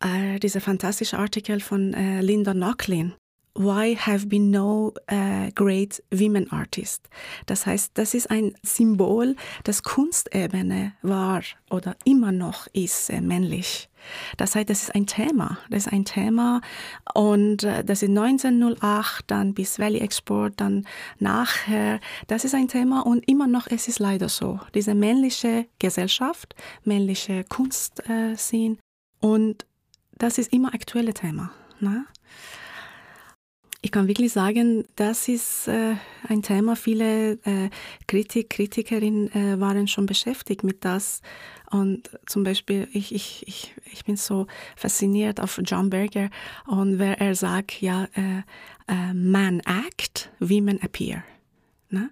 äh, 0.00 0.38
dieser 0.38 0.60
fantastische 0.60 1.18
Artikel 1.18 1.58
von 1.60 1.94
äh, 1.94 2.20
Linda 2.20 2.54
Nochlin 2.54 3.14
Why 3.58 3.96
have 3.96 4.28
been 4.28 4.52
no 4.52 4.94
uh, 5.10 5.50
great 5.52 6.00
women 6.12 6.48
artists? 6.52 7.10
Das 7.46 7.66
heißt, 7.66 7.90
das 7.94 8.14
ist 8.14 8.30
ein 8.30 8.54
Symbol, 8.62 9.34
dass 9.64 9.82
Kunstebene 9.82 10.92
war 11.02 11.42
oder 11.68 11.96
immer 12.04 12.30
noch 12.30 12.68
ist 12.72 13.10
äh, 13.10 13.20
männlich. 13.20 13.88
Das 14.36 14.54
heißt, 14.54 14.70
das 14.70 14.82
ist 14.82 14.94
ein 14.94 15.06
Thema. 15.08 15.58
Das 15.70 15.86
ist 15.86 15.92
ein 15.92 16.04
Thema 16.04 16.60
und 17.14 17.64
äh, 17.64 17.82
das 17.82 18.04
ist 18.04 18.10
1908, 18.10 19.24
dann 19.26 19.54
bis 19.54 19.80
Valley 19.80 19.98
Export, 19.98 20.54
dann 20.58 20.86
nachher. 21.18 21.98
Das 22.28 22.44
ist 22.44 22.54
ein 22.54 22.68
Thema 22.68 23.04
und 23.04 23.28
immer 23.28 23.48
noch 23.48 23.66
es 23.66 23.88
ist 23.88 23.98
leider 23.98 24.28
so. 24.28 24.60
Diese 24.72 24.94
männliche 24.94 25.66
Gesellschaft, 25.80 26.54
männliche 26.84 27.42
Kunstsinn 27.42 28.74
äh, 28.74 29.26
und 29.26 29.66
das 30.16 30.38
ist 30.38 30.52
immer 30.52 30.74
aktuelle 30.74 31.12
Thema. 31.12 31.50
Ne? 31.80 32.06
Ich 33.80 33.92
kann 33.92 34.08
wirklich 34.08 34.32
sagen, 34.32 34.84
das 34.96 35.28
ist 35.28 35.68
äh, 35.68 35.94
ein 36.28 36.42
Thema. 36.42 36.74
Viele 36.74 37.34
äh, 37.44 37.70
Kritik, 38.08 38.50
Kritikerinnen 38.50 39.32
äh, 39.32 39.60
waren 39.60 39.86
schon 39.86 40.06
beschäftigt 40.06 40.64
mit 40.64 40.84
das. 40.84 41.22
Und 41.70 42.10
zum 42.26 42.42
Beispiel, 42.42 42.88
ich, 42.92 43.14
ich, 43.14 43.46
ich, 43.46 43.74
ich 43.92 44.04
bin 44.04 44.16
so 44.16 44.48
fasziniert 44.74 45.38
auf 45.40 45.60
John 45.64 45.90
Berger 45.90 46.28
und 46.66 46.98
wer 46.98 47.20
er 47.20 47.36
sagt, 47.36 47.80
ja, 47.80 48.08
äh, 48.14 48.42
äh, 48.88 49.14
man 49.14 49.60
act, 49.60 50.30
women 50.40 50.82
appear. 50.82 51.22
Ne? 51.90 52.10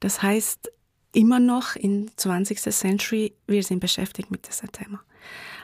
Das 0.00 0.20
heißt, 0.20 0.72
immer 1.12 1.38
noch 1.38 1.76
in 1.76 2.10
20. 2.16 2.58
Century, 2.60 3.34
wir 3.46 3.62
sind 3.62 3.78
beschäftigt 3.78 4.32
mit 4.32 4.48
diesem 4.48 4.72
Thema. 4.72 5.00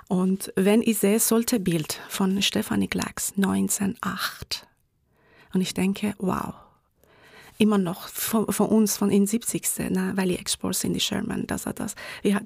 Und 0.06 0.52
wenn 0.54 0.82
ich 0.82 0.98
sehe, 0.98 1.18
solche 1.18 1.58
Bild 1.58 2.00
von 2.08 2.40
Stephanie 2.40 2.88
Glacks 2.88 3.32
1908, 3.36 4.66
Und 5.54 5.60
ich 5.60 5.74
denke, 5.74 6.14
wow, 6.18 6.54
immer 7.58 7.78
noch 7.78 8.08
von, 8.08 8.52
von 8.52 8.68
uns, 8.68 8.96
von 8.96 9.10
den 9.10 9.26
70. 9.26 9.90
Ne, 9.90 10.12
Valley 10.16 10.36
Exports 10.36 10.84
in 10.84 10.92
die 10.92 11.00
Sherman. 11.00 11.46
Das, 11.46 11.64
das, 11.74 11.94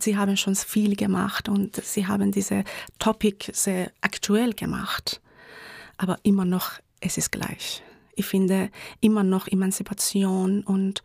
sie 0.00 0.16
haben 0.16 0.36
schon 0.36 0.54
viel 0.54 0.96
gemacht 0.96 1.48
und 1.48 1.76
sie 1.76 2.06
haben 2.06 2.30
diese 2.30 2.64
Topic 2.98 3.50
sehr 3.52 3.90
aktuell 4.00 4.52
gemacht. 4.52 5.20
Aber 5.96 6.18
immer 6.22 6.44
noch, 6.44 6.72
es 7.00 7.18
ist 7.18 7.32
gleich. 7.32 7.82
Ich 8.14 8.26
finde 8.26 8.70
immer 9.00 9.22
noch 9.22 9.48
Emanzipation 9.48 10.62
und 10.62 11.02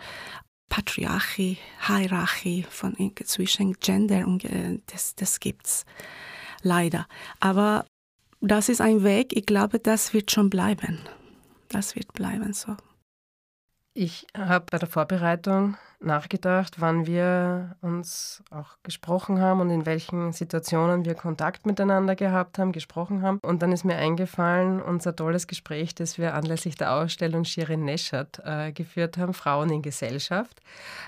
Patriarchie, 0.70 1.58
Hierarchie 1.86 2.66
von, 2.70 2.96
zwischen 3.24 3.74
Gender 3.80 4.26
und 4.26 4.44
äh, 4.46 4.80
das, 4.88 5.14
das 5.16 5.40
gibt's 5.40 5.86
leider. 6.64 7.08
Aber 7.40 7.86
das 8.42 8.70
ist 8.70 8.82
ein 8.82 9.04
Weg, 9.04 9.38
ich 9.38 9.46
glaube, 9.46 9.80
das 9.80 10.14
wird 10.14 10.32
schon 10.32 10.50
bleiben. 10.50 11.00
Das 11.74 11.96
wird 11.96 12.14
bleiben 12.14 12.54
so. 12.54 12.78
Ich 13.96 14.28
habe 14.38 14.66
bei 14.70 14.78
der 14.78 14.88
Vorbereitung 14.88 15.76
nachgedacht, 16.04 16.80
wann 16.80 17.06
wir 17.06 17.76
uns 17.82 18.44
auch 18.52 18.78
gesprochen 18.84 19.40
haben 19.40 19.62
und 19.62 19.70
in 19.70 19.86
welchen 19.86 20.32
Situationen 20.32 21.06
wir 21.06 21.16
Kontakt 21.16 21.66
miteinander 21.66 22.16
gehabt 22.16 22.60
haben, 22.60 22.72
gesprochen 22.72 23.22
haben. 23.22 23.40
Und 23.42 23.62
dann 23.62 23.72
ist 23.72 23.84
mir 23.84 23.96
eingefallen, 23.96 24.82
unser 24.82 25.16
tolles 25.16 25.48
Gespräch, 25.48 25.96
das 25.96 26.18
wir 26.18 26.34
anlässlich 26.34 26.76
der 26.76 26.94
Ausstellung 26.94 27.46
Shirin 27.46 27.86
Neschat 27.86 28.42
äh, 28.44 28.72
geführt 28.72 29.18
haben, 29.18 29.34
Frauen 29.34 29.70
in 29.70 29.82
Gesellschaft, 29.82 30.62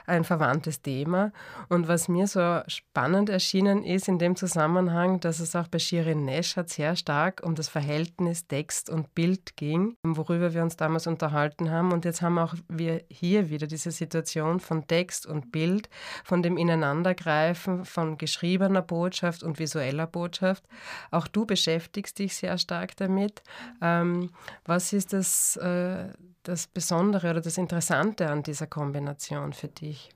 ein 0.06 0.24
verwandtes 0.24 0.82
Thema. 0.82 1.32
Und 1.70 1.88
was 1.88 2.08
mir 2.08 2.28
so 2.28 2.62
spannend 2.68 3.30
erschienen 3.30 3.84
ist 3.84 4.08
in 4.08 4.20
dem 4.20 4.36
Zusammenhang, 4.36 5.20
dass 5.20 5.40
es 5.40 5.56
auch 5.56 5.68
bei 5.68 5.80
Shirin 5.80 6.25
Neschat 6.25 6.70
sehr 6.70 6.96
stark 6.96 7.42
um 7.44 7.56
das 7.56 7.68
Verhältnis 7.68 8.48
Text 8.48 8.90
und 8.90 9.14
Bild 9.16 9.58
ging, 9.58 9.96
worüber 10.04 10.54
wir 10.54 10.64
uns 10.64 10.78
damals 10.78 11.08
unterhalten 11.08 11.72
haben. 11.72 11.92
Und 11.92 12.06
jetzt 12.06 12.22
haben 12.22 12.38
auch 12.38 12.56
wir 12.68 13.04
hier 13.10 13.50
wieder 13.50 13.68
diese 13.68 13.92
Situation 13.92 14.60
von 14.60 14.85
Text 14.88 15.25
und 15.25 15.51
Bild, 15.51 15.89
von 16.24 16.44
dem 16.44 16.58
Ineinandergreifen 16.58 17.86
von 17.86 18.18
geschriebener 18.18 18.82
Botschaft 18.82 19.44
und 19.44 19.60
visueller 19.60 20.08
Botschaft. 20.08 20.63
Auch 21.12 21.27
du 21.27 21.46
beschäftigst 21.46 22.20
dich 22.20 22.36
sehr 22.36 22.58
stark 22.58 22.96
damit. 22.98 23.44
Ähm, 23.82 24.32
was 24.65 24.94
ist 24.94 25.13
das, 25.13 25.56
äh, 25.58 26.10
das 26.44 26.68
Besondere 26.68 27.32
oder 27.32 27.42
das 27.42 27.58
Interessante 27.58 28.30
an 28.30 28.44
dieser 28.44 28.68
Kombination 28.68 29.54
für 29.54 29.68
dich? 29.68 30.10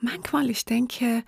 Manchmal, 0.00 0.50
ich 0.50 0.64
denke, 0.64 1.24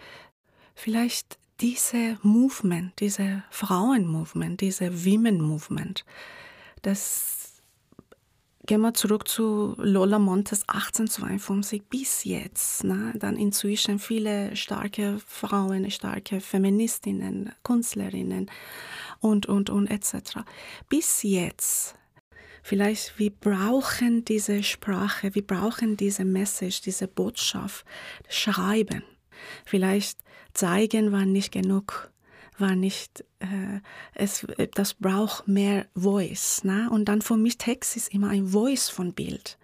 vielleicht 0.74 1.38
diese 1.60 2.18
Movement, 2.22 2.98
diese 3.00 3.42
Frauen-Movement, 3.50 4.60
diese 4.60 5.04
Women-Movement, 5.06 6.04
das 6.82 7.35
Gehen 8.66 8.80
wir 8.80 8.94
zurück 8.94 9.28
zu 9.28 9.76
Lola 9.78 10.18
Montes 10.18 10.68
1852 10.68 11.84
bis 11.84 12.24
jetzt. 12.24 12.82
Ne? 12.82 13.12
Dann 13.14 13.36
inzwischen 13.36 14.00
viele 14.00 14.56
starke 14.56 15.20
Frauen, 15.24 15.88
starke 15.92 16.40
Feministinnen, 16.40 17.52
Künstlerinnen 17.62 18.50
und, 19.20 19.46
und, 19.46 19.70
und 19.70 19.86
etc. 19.86 20.40
Bis 20.88 21.22
jetzt. 21.22 21.94
Vielleicht, 22.64 23.16
wir 23.20 23.30
brauchen 23.30 24.24
diese 24.24 24.64
Sprache, 24.64 25.32
wir 25.36 25.46
brauchen 25.46 25.96
diese 25.96 26.24
Message, 26.24 26.80
diese 26.80 27.06
Botschaft, 27.06 27.86
Schreiben. 28.28 29.04
Vielleicht 29.64 30.18
zeigen 30.54 31.12
war 31.12 31.24
nicht 31.24 31.52
genug 31.52 32.10
war 32.58 32.74
nicht, 32.74 33.24
äh, 33.40 33.80
es, 34.14 34.46
das 34.74 34.94
braucht 34.94 35.48
mehr 35.48 35.86
Voice. 35.94 36.64
Ne? 36.64 36.88
Und 36.90 37.06
dann 37.06 37.22
für 37.22 37.36
mich 37.36 37.58
Text 37.58 37.96
ist 37.96 38.12
immer 38.12 38.28
ein 38.28 38.48
Voice 38.48 38.88
von 38.88 39.12
Bild. 39.12 39.58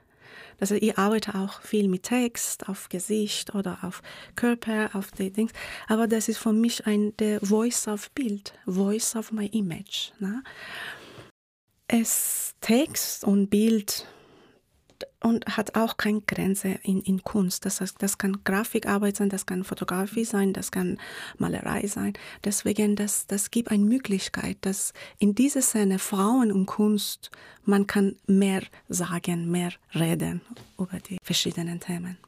Also 0.61 0.77
ich 0.77 0.97
arbeite 0.97 1.35
auch 1.35 1.61
viel 1.63 1.89
mit 1.89 2.05
Text, 2.05 2.69
auf 2.69 2.89
Gesicht 2.89 3.53
oder 3.55 3.79
auf 3.83 4.01
Körper, 4.37 4.91
auf 4.93 5.11
die 5.11 5.33
Dings. 5.33 5.51
Aber 5.89 6.07
das 6.07 6.29
ist 6.29 6.39
für 6.39 6.53
mich 6.53 6.87
ein 6.87 7.17
der 7.17 7.41
Voice 7.41 7.89
of 7.89 8.13
Bild, 8.13 8.55
Voice 8.65 9.17
of 9.17 9.33
my 9.33 9.47
Image. 9.47 10.13
Ne? 10.21 10.45
Es 11.89 12.55
Text 12.61 13.25
und 13.25 13.51
Bild 13.51 14.07
und 15.21 15.57
hat 15.57 15.75
auch 15.77 15.97
keine 15.97 16.21
Grenze 16.23 16.79
in, 16.83 17.01
in 17.03 17.23
Kunst. 17.23 17.65
Das 17.65 17.81
heißt, 17.81 17.97
das 18.01 18.19
kann 18.19 18.45
Grafikarbeit 18.45 19.17
sein, 19.17 19.29
das 19.29 19.47
kann 19.47 19.65
Fotografie 19.65 20.25
sein, 20.25 20.53
das 20.53 20.71
kann 20.71 20.99
Malerei 21.39 21.87
sein. 21.87 22.15
Deswegen, 22.45 22.97
das, 22.97 23.27
das 23.27 23.51
gibt 23.51 23.71
eine 23.71 23.85
Möglichkeit, 23.85 24.59
dass 24.63 24.93
in 25.19 25.35
dieser 25.35 25.63
Szene 25.63 25.99
Frauen 25.99 26.53
und 26.53 26.67
Kunst, 26.67 27.31
man 27.65 27.87
kann 27.87 28.17
mehr 28.27 28.63
sagen, 28.89 29.51
mehr 29.51 29.73
reden 29.95 30.41
über 30.79 30.99
die 30.99 31.19
verschiedenen 31.23 31.81
Themen. 31.81 32.19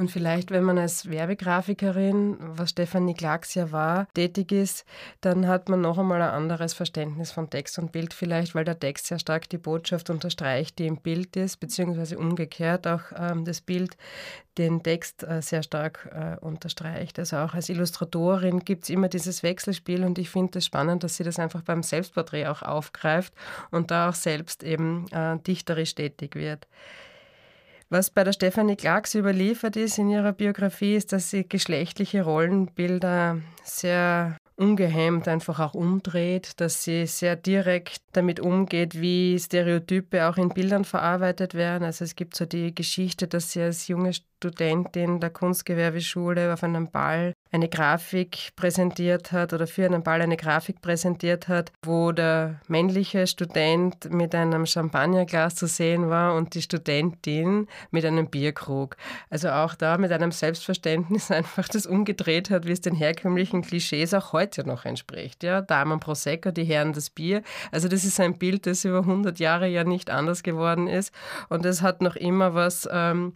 Und 0.00 0.10
vielleicht, 0.10 0.50
wenn 0.50 0.64
man 0.64 0.78
als 0.78 1.10
Werbegrafikerin, 1.10 2.38
was 2.40 2.70
Stefanie 2.70 3.12
Klacks 3.12 3.54
ja 3.54 3.70
war, 3.70 4.08
tätig 4.14 4.50
ist, 4.50 4.86
dann 5.20 5.46
hat 5.46 5.68
man 5.68 5.82
noch 5.82 5.98
einmal 5.98 6.22
ein 6.22 6.30
anderes 6.30 6.72
Verständnis 6.72 7.32
von 7.32 7.50
Text 7.50 7.78
und 7.78 7.92
Bild 7.92 8.14
vielleicht, 8.14 8.54
weil 8.54 8.64
der 8.64 8.80
Text 8.80 9.08
sehr 9.08 9.18
stark 9.18 9.50
die 9.50 9.58
Botschaft 9.58 10.08
unterstreicht, 10.08 10.78
die 10.78 10.86
im 10.86 10.96
Bild 10.96 11.36
ist, 11.36 11.58
beziehungsweise 11.58 12.16
umgekehrt 12.16 12.86
auch 12.86 13.02
ähm, 13.14 13.44
das 13.44 13.60
Bild 13.60 13.98
den 14.56 14.82
Text 14.82 15.22
äh, 15.22 15.42
sehr 15.42 15.62
stark 15.62 16.08
äh, 16.14 16.42
unterstreicht. 16.42 17.18
Also 17.18 17.36
auch 17.36 17.52
als 17.52 17.68
Illustratorin 17.68 18.60
gibt 18.60 18.84
es 18.84 18.88
immer 18.88 19.08
dieses 19.08 19.42
Wechselspiel 19.42 20.02
und 20.04 20.18
ich 20.18 20.30
finde 20.30 20.46
es 20.46 20.52
das 20.52 20.64
spannend, 20.64 21.04
dass 21.04 21.18
sie 21.18 21.24
das 21.24 21.38
einfach 21.38 21.60
beim 21.60 21.82
Selbstporträt 21.82 22.46
auch 22.46 22.62
aufgreift 22.62 23.34
und 23.70 23.90
da 23.90 24.08
auch 24.08 24.14
selbst 24.14 24.62
eben 24.62 25.08
äh, 25.12 25.38
dichterisch 25.40 25.94
tätig 25.94 26.36
wird. 26.36 26.66
Was 27.92 28.10
bei 28.10 28.22
der 28.22 28.32
Stefanie 28.32 28.76
Clarks 28.76 29.16
überliefert 29.16 29.74
ist 29.74 29.98
in 29.98 30.08
ihrer 30.10 30.32
Biografie, 30.32 30.94
ist, 30.94 31.12
dass 31.12 31.30
sie 31.30 31.48
geschlechtliche 31.48 32.22
Rollenbilder 32.22 33.38
sehr 33.64 34.36
ungehemmt 34.54 35.26
einfach 35.26 35.58
auch 35.58 35.74
umdreht, 35.74 36.60
dass 36.60 36.84
sie 36.84 37.06
sehr 37.06 37.34
direkt 37.34 38.02
damit 38.12 38.38
umgeht, 38.38 39.00
wie 39.00 39.36
Stereotype 39.38 40.28
auch 40.28 40.36
in 40.36 40.50
Bildern 40.50 40.84
verarbeitet 40.84 41.54
werden. 41.54 41.82
Also 41.82 42.04
es 42.04 42.14
gibt 42.14 42.36
so 42.36 42.44
die 42.44 42.72
Geschichte, 42.72 43.26
dass 43.26 43.50
sie 43.50 43.62
als 43.62 43.88
junge 43.88 44.12
Studentin 44.12 45.18
der 45.18 45.30
Kunstgewerbeschule 45.30 46.52
auf 46.52 46.62
einem 46.62 46.90
Ball 46.90 47.32
eine 47.52 47.68
Grafik 47.68 48.50
präsentiert 48.54 49.32
hat 49.32 49.52
oder 49.52 49.66
für 49.66 49.84
einen 49.84 50.02
Ball 50.02 50.22
eine 50.22 50.36
Grafik 50.36 50.80
präsentiert 50.80 51.48
hat, 51.48 51.72
wo 51.82 52.12
der 52.12 52.60
männliche 52.68 53.26
Student 53.26 54.10
mit 54.10 54.34
einem 54.34 54.66
Champagnerglas 54.66 55.56
zu 55.56 55.66
sehen 55.66 56.10
war 56.10 56.36
und 56.36 56.54
die 56.54 56.62
Studentin 56.62 57.66
mit 57.90 58.04
einem 58.04 58.28
Bierkrug. 58.28 58.96
Also 59.30 59.50
auch 59.50 59.74
da 59.74 59.98
mit 59.98 60.12
einem 60.12 60.30
Selbstverständnis 60.30 61.30
einfach 61.30 61.68
das 61.68 61.86
umgedreht 61.86 62.50
hat, 62.50 62.66
wie 62.66 62.72
es 62.72 62.80
den 62.80 62.94
herkömmlichen 62.94 63.62
Klischees 63.62 64.14
auch 64.14 64.32
heute 64.32 64.66
noch 64.66 64.84
entspricht. 64.84 65.42
Ja, 65.42 65.60
Damen 65.60 65.98
Prosecco, 65.98 66.52
die 66.52 66.64
Herren 66.64 66.92
das 66.92 67.10
Bier. 67.10 67.42
Also 67.72 67.88
das 67.88 68.04
ist 68.04 68.20
ein 68.20 68.38
Bild, 68.38 68.66
das 68.66 68.84
über 68.84 69.00
100 69.00 69.40
Jahre 69.40 69.66
ja 69.66 69.82
nicht 69.84 70.10
anders 70.10 70.42
geworden 70.42 70.86
ist 70.86 71.12
und 71.48 71.66
es 71.66 71.82
hat 71.82 72.00
noch 72.00 72.16
immer 72.16 72.54
was 72.54 72.88
ähm, 72.92 73.34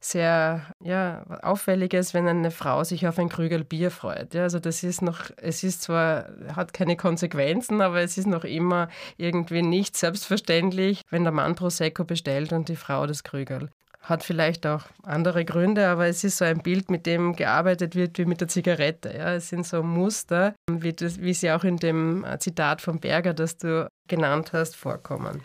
sehr 0.00 0.66
ja, 0.82 1.22
Auffälliges, 1.42 2.14
wenn 2.14 2.26
eine 2.26 2.50
Frau 2.50 2.84
sich 2.84 3.06
auf 3.06 3.18
ein 3.18 3.28
Krügel 3.28 3.64
Bier 3.64 3.90
freut. 3.90 4.34
Ja, 4.34 4.44
also 4.44 4.58
das 4.58 4.82
ist 4.82 5.02
noch, 5.02 5.30
es 5.36 5.62
ist 5.62 5.82
zwar, 5.82 6.26
hat 6.56 6.72
keine 6.72 6.96
Konsequenzen, 6.96 7.82
aber 7.82 8.00
es 8.00 8.16
ist 8.16 8.26
noch 8.26 8.44
immer 8.44 8.88
irgendwie 9.18 9.62
nicht 9.62 9.96
selbstverständlich, 9.96 11.02
wenn 11.10 11.24
der 11.24 11.32
Mann 11.32 11.54
Prosecco 11.54 12.04
bestellt 12.04 12.52
und 12.52 12.68
die 12.68 12.76
Frau 12.76 13.06
das 13.06 13.24
Krügel. 13.24 13.68
Hat 14.00 14.24
vielleicht 14.24 14.66
auch 14.66 14.84
andere 15.02 15.44
Gründe, 15.44 15.86
aber 15.88 16.06
es 16.06 16.24
ist 16.24 16.38
so 16.38 16.46
ein 16.46 16.62
Bild, 16.62 16.90
mit 16.90 17.04
dem 17.04 17.36
gearbeitet 17.36 17.94
wird 17.94 18.16
wie 18.16 18.24
mit 18.24 18.40
der 18.40 18.48
Zigarette. 18.48 19.14
Ja, 19.14 19.34
es 19.34 19.50
sind 19.50 19.66
so 19.66 19.82
Muster, 19.82 20.54
wie, 20.70 20.94
das, 20.94 21.20
wie 21.20 21.34
sie 21.34 21.52
auch 21.52 21.64
in 21.64 21.76
dem 21.76 22.24
Zitat 22.38 22.80
von 22.80 22.98
Berger, 22.98 23.34
das 23.34 23.58
du 23.58 23.90
genannt 24.08 24.54
hast, 24.54 24.74
vorkommen. 24.74 25.42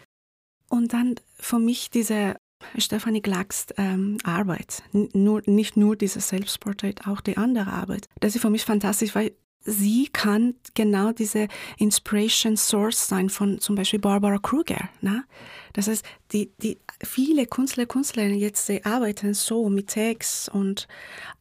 Und 0.69 0.93
dann 0.93 1.15
für 1.37 1.59
mich 1.59 1.89
diese 1.89 2.37
Stefanie 2.77 3.21
Glacks 3.21 3.67
ähm, 3.77 4.17
Arbeit, 4.23 4.83
nur, 4.91 5.41
nicht 5.45 5.77
nur 5.77 5.95
dieses 5.95 6.29
Selbstporträt, 6.29 6.95
auch 7.05 7.21
die 7.21 7.37
andere 7.37 7.71
Arbeit. 7.71 8.07
Das 8.19 8.35
ist 8.35 8.41
für 8.41 8.49
mich 8.49 8.65
fantastisch, 8.65 9.15
weil 9.15 9.31
sie 9.65 10.09
kann 10.13 10.53
genau 10.75 11.11
diese 11.11 11.47
Inspiration 11.77 12.55
Source 12.55 13.07
sein 13.07 13.29
von 13.29 13.59
zum 13.59 13.75
Beispiel 13.75 13.99
Barbara 13.99 14.37
Kruger. 14.37 14.89
Ne? 15.01 15.25
Das 15.73 15.87
heißt, 15.87 16.05
die, 16.31 16.51
die 16.61 16.77
viele 17.03 17.47
Künstler, 17.47 17.85
Künstlerinnen 17.85 18.37
jetzt 18.37 18.67
sie 18.67 18.85
arbeiten 18.85 19.33
so 19.33 19.69
mit 19.69 19.87
Text 19.87 20.49
und 20.49 20.87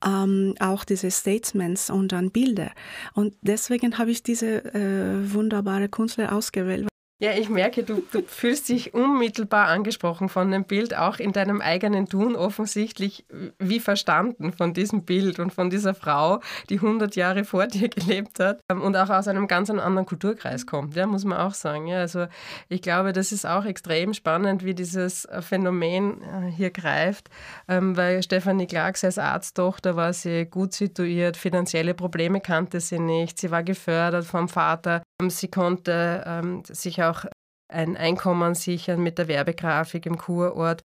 ähm, 0.05 0.55
auch 0.59 0.85
diese 0.85 1.11
Statements 1.11 1.91
und 1.91 2.13
dann 2.13 2.31
Bilder. 2.31 2.73
Und 3.13 3.35
deswegen 3.43 3.99
habe 3.99 4.11
ich 4.11 4.23
diese 4.23 4.65
äh, 4.75 5.33
wunderbare 5.33 5.89
Künstler 5.89 6.35
ausgewählt. 6.35 6.89
Ja, 7.25 7.33
ich 7.33 7.49
merke, 7.49 7.85
du, 7.85 8.03
du 8.13 8.21
fühlst 8.27 8.69
dich 8.69 8.93
unmittelbar 8.93 9.69
angesprochen 9.69 10.29
von 10.29 10.51
dem 10.51 10.65
Bild, 10.65 10.95
auch 10.95 11.19
in 11.19 11.33
deinem 11.33 11.63
eigenen 11.63 12.07
Tun 12.07 12.37
offensichtlich 12.37 13.25
wie 13.59 13.81
verstanden 13.81 14.53
von 14.53 14.75
diesem 14.75 15.07
Bild 15.07 15.39
und 15.39 15.51
von 15.51 15.71
dieser 15.71 15.95
Frau, 15.95 16.41
die 16.69 16.75
100 16.75 17.17
Jahre 17.17 17.45
vor 17.45 17.67
dir 17.67 17.89
gelebt 17.89 18.41
hat 18.41 18.61
ähm, 18.71 18.83
und 18.83 18.95
auch 18.95 19.09
aus 19.09 19.27
einem 19.27 19.47
ganz 19.47 19.71
anderen 19.71 20.05
Kulturkreis 20.05 20.67
kommt, 20.67 20.97
ja, 20.97 21.07
muss 21.07 21.25
man 21.25 21.39
auch 21.39 21.55
sagen. 21.55 21.87
Ja, 21.87 22.01
also 22.01 22.27
ich 22.69 22.83
glaube, 22.83 23.15
das 23.15 23.33
ist 23.33 23.47
auch 23.47 23.65
extrem 23.65 24.13
spannend, 24.13 24.63
wie 24.63 24.75
dieses 24.75 25.27
Phänomen 25.41 26.21
äh, 26.21 26.51
hier 26.51 26.73
greift, 26.73 27.31
ähm, 27.69 27.97
weil 27.97 28.23
Stefanie 28.23 28.67
Clarks 28.67 29.03
als 29.03 29.17
Arzttochter 29.17 29.97
war 29.97 30.13
sie 30.13 30.45
gut 30.45 30.75
situiert, 30.75 31.39
finanzielle 31.39 31.95
Probleme 31.95 32.43
kannte 32.43 32.81
sie 32.81 32.99
nicht, 32.99 33.39
sie 33.39 33.51
war 33.51 33.63
gefördert 33.63 34.27
vom 34.27 34.47
Vater, 34.47 35.03
sie 35.31 35.49
konnte 35.49 36.25
ähm, 36.27 36.63
sich 36.65 37.03
auch 37.03 37.25
ein 37.73 37.97
Einkommen 37.97 38.55
sichern 38.55 39.03
mit 39.03 39.19
der 39.19 39.29
Werbegrafik 39.29 40.07
im 40.07 40.19
Kurort. 40.19 40.83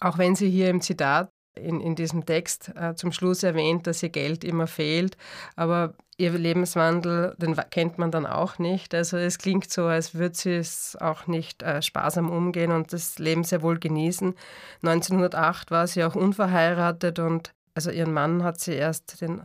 Auch 0.00 0.18
wenn 0.18 0.34
sie 0.34 0.50
hier 0.50 0.70
im 0.70 0.80
Zitat 0.80 1.30
in, 1.56 1.80
in 1.80 1.94
diesem 1.94 2.26
Text 2.26 2.72
äh, 2.74 2.94
zum 2.94 3.12
Schluss 3.12 3.42
erwähnt, 3.42 3.86
dass 3.86 4.02
ihr 4.02 4.08
Geld 4.08 4.44
immer 4.44 4.66
fehlt, 4.66 5.16
aber 5.56 5.94
ihr 6.16 6.32
Lebenswandel, 6.32 7.34
den 7.38 7.56
kennt 7.70 7.98
man 7.98 8.10
dann 8.10 8.26
auch 8.26 8.58
nicht. 8.58 8.94
Also 8.94 9.16
es 9.16 9.38
klingt 9.38 9.70
so, 9.70 9.84
als 9.86 10.14
würde 10.14 10.34
sie 10.34 10.54
es 10.54 10.96
auch 11.00 11.26
nicht 11.26 11.62
äh, 11.62 11.82
sparsam 11.82 12.30
umgehen 12.30 12.72
und 12.72 12.92
das 12.92 13.18
Leben 13.18 13.44
sehr 13.44 13.62
wohl 13.62 13.78
genießen. 13.78 14.34
1908 14.82 15.70
war 15.70 15.86
sie 15.86 16.04
auch 16.04 16.14
unverheiratet 16.14 17.18
und 17.18 17.52
also 17.74 17.90
ihren 17.90 18.12
Mann 18.12 18.42
hat 18.44 18.60
sie 18.60 18.74
erst, 18.74 19.20
den 19.20 19.42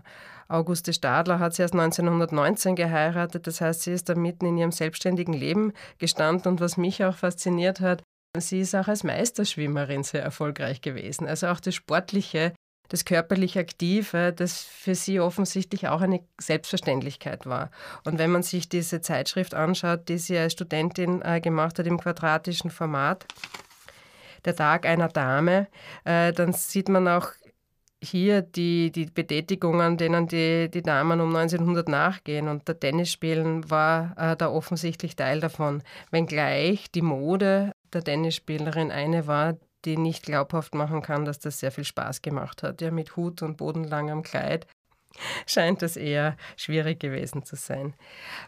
Auguste 0.48 0.94
Stadler, 0.94 1.40
hat 1.40 1.54
sie 1.54 1.62
erst 1.62 1.74
1919 1.74 2.76
geheiratet. 2.76 3.48
Das 3.48 3.62
heißt, 3.62 3.82
sie 3.82 3.92
ist 3.92 4.10
da 4.10 4.16
mitten 4.16 4.46
in 4.46 4.58
ihrem 4.58 4.72
selbstständigen 4.72 5.34
Leben 5.34 5.74
gestanden. 5.98 6.52
Und 6.52 6.62
was 6.62 6.78
mich 6.78 7.04
auch 7.04 7.16
fasziniert 7.16 7.80
hat, 7.82 8.04
sie 8.38 8.62
ist 8.62 8.76
auch 8.76 8.88
als 8.88 9.04
Meisterschwimmerin 9.04 10.04
sehr 10.04 10.24
erfolgreich 10.24 10.82
gewesen. 10.82 11.28
Also 11.28 11.48
auch 11.48 11.60
das 11.60 11.76
Sportliche, 11.76 12.54
das 12.90 13.06
körperlich 13.06 13.58
Aktive, 13.58 14.34
das 14.34 14.62
für 14.62 14.96
sie 14.96 15.20
offensichtlich 15.20 15.88
auch 15.88 16.02
eine 16.02 16.22
Selbstverständlichkeit 16.40 17.46
war. 17.46 17.70
Und 18.04 18.18
wenn 18.18 18.32
man 18.32 18.44
sich 18.44 18.70
diese 18.70 19.02
Zeitschrift 19.02 19.54
anschaut, 19.54 20.10
die 20.10 20.18
sie 20.18 20.38
als 20.38 20.54
Studentin 20.54 21.22
äh, 21.22 21.42
gemacht 21.42 21.78
hat 21.78 21.86
im 21.86 22.00
quadratischen 22.00 22.72
Format, 22.72 23.26
der 24.46 24.56
Tag 24.56 24.86
einer 24.86 25.10
Dame, 25.10 25.68
äh, 26.06 26.34
dann 26.34 26.54
sieht 26.54 26.90
man 26.90 27.08
auch 27.08 27.32
hier 28.04 28.42
die, 28.42 28.92
die 28.92 29.06
Betätigungen, 29.06 29.98
denen 29.98 30.28
die, 30.28 30.70
die 30.70 30.82
Damen 30.82 31.20
um 31.20 31.36
1900 31.36 31.90
nachgehen 31.90 32.48
und 32.48 32.68
der 32.68 32.80
Tennisspielen 32.80 33.70
war 33.70 34.16
äh, 34.18 34.38
da 34.38 34.50
offensichtlich 34.50 35.16
Teil 35.16 35.40
davon. 35.40 35.84
Wenngleich 36.12 36.92
die 36.92 37.02
Mode 37.02 37.72
der 37.92 38.04
Tennisspielerin 38.04 38.92
eine 38.92 39.28
war, 39.28 39.58
die 39.86 39.98
nicht 39.98 40.24
glaubhaft 40.24 40.76
machen 40.76 41.02
kann, 41.02 41.26
dass 41.26 41.40
das 41.40 41.60
sehr 41.60 41.72
viel 41.72 41.84
Spaß 41.84 42.22
gemacht 42.22 42.64
hat. 42.64 42.82
Ja, 42.82 42.92
mit 42.92 43.16
Hut 43.16 43.42
und 43.42 43.58
bodenlangem 43.58 44.24
Kleid 44.24 44.68
scheint 45.46 45.82
das 45.82 45.98
eher 45.98 46.38
schwierig 46.56 47.00
gewesen 47.00 47.44
zu 47.44 47.56
sein. 47.56 47.94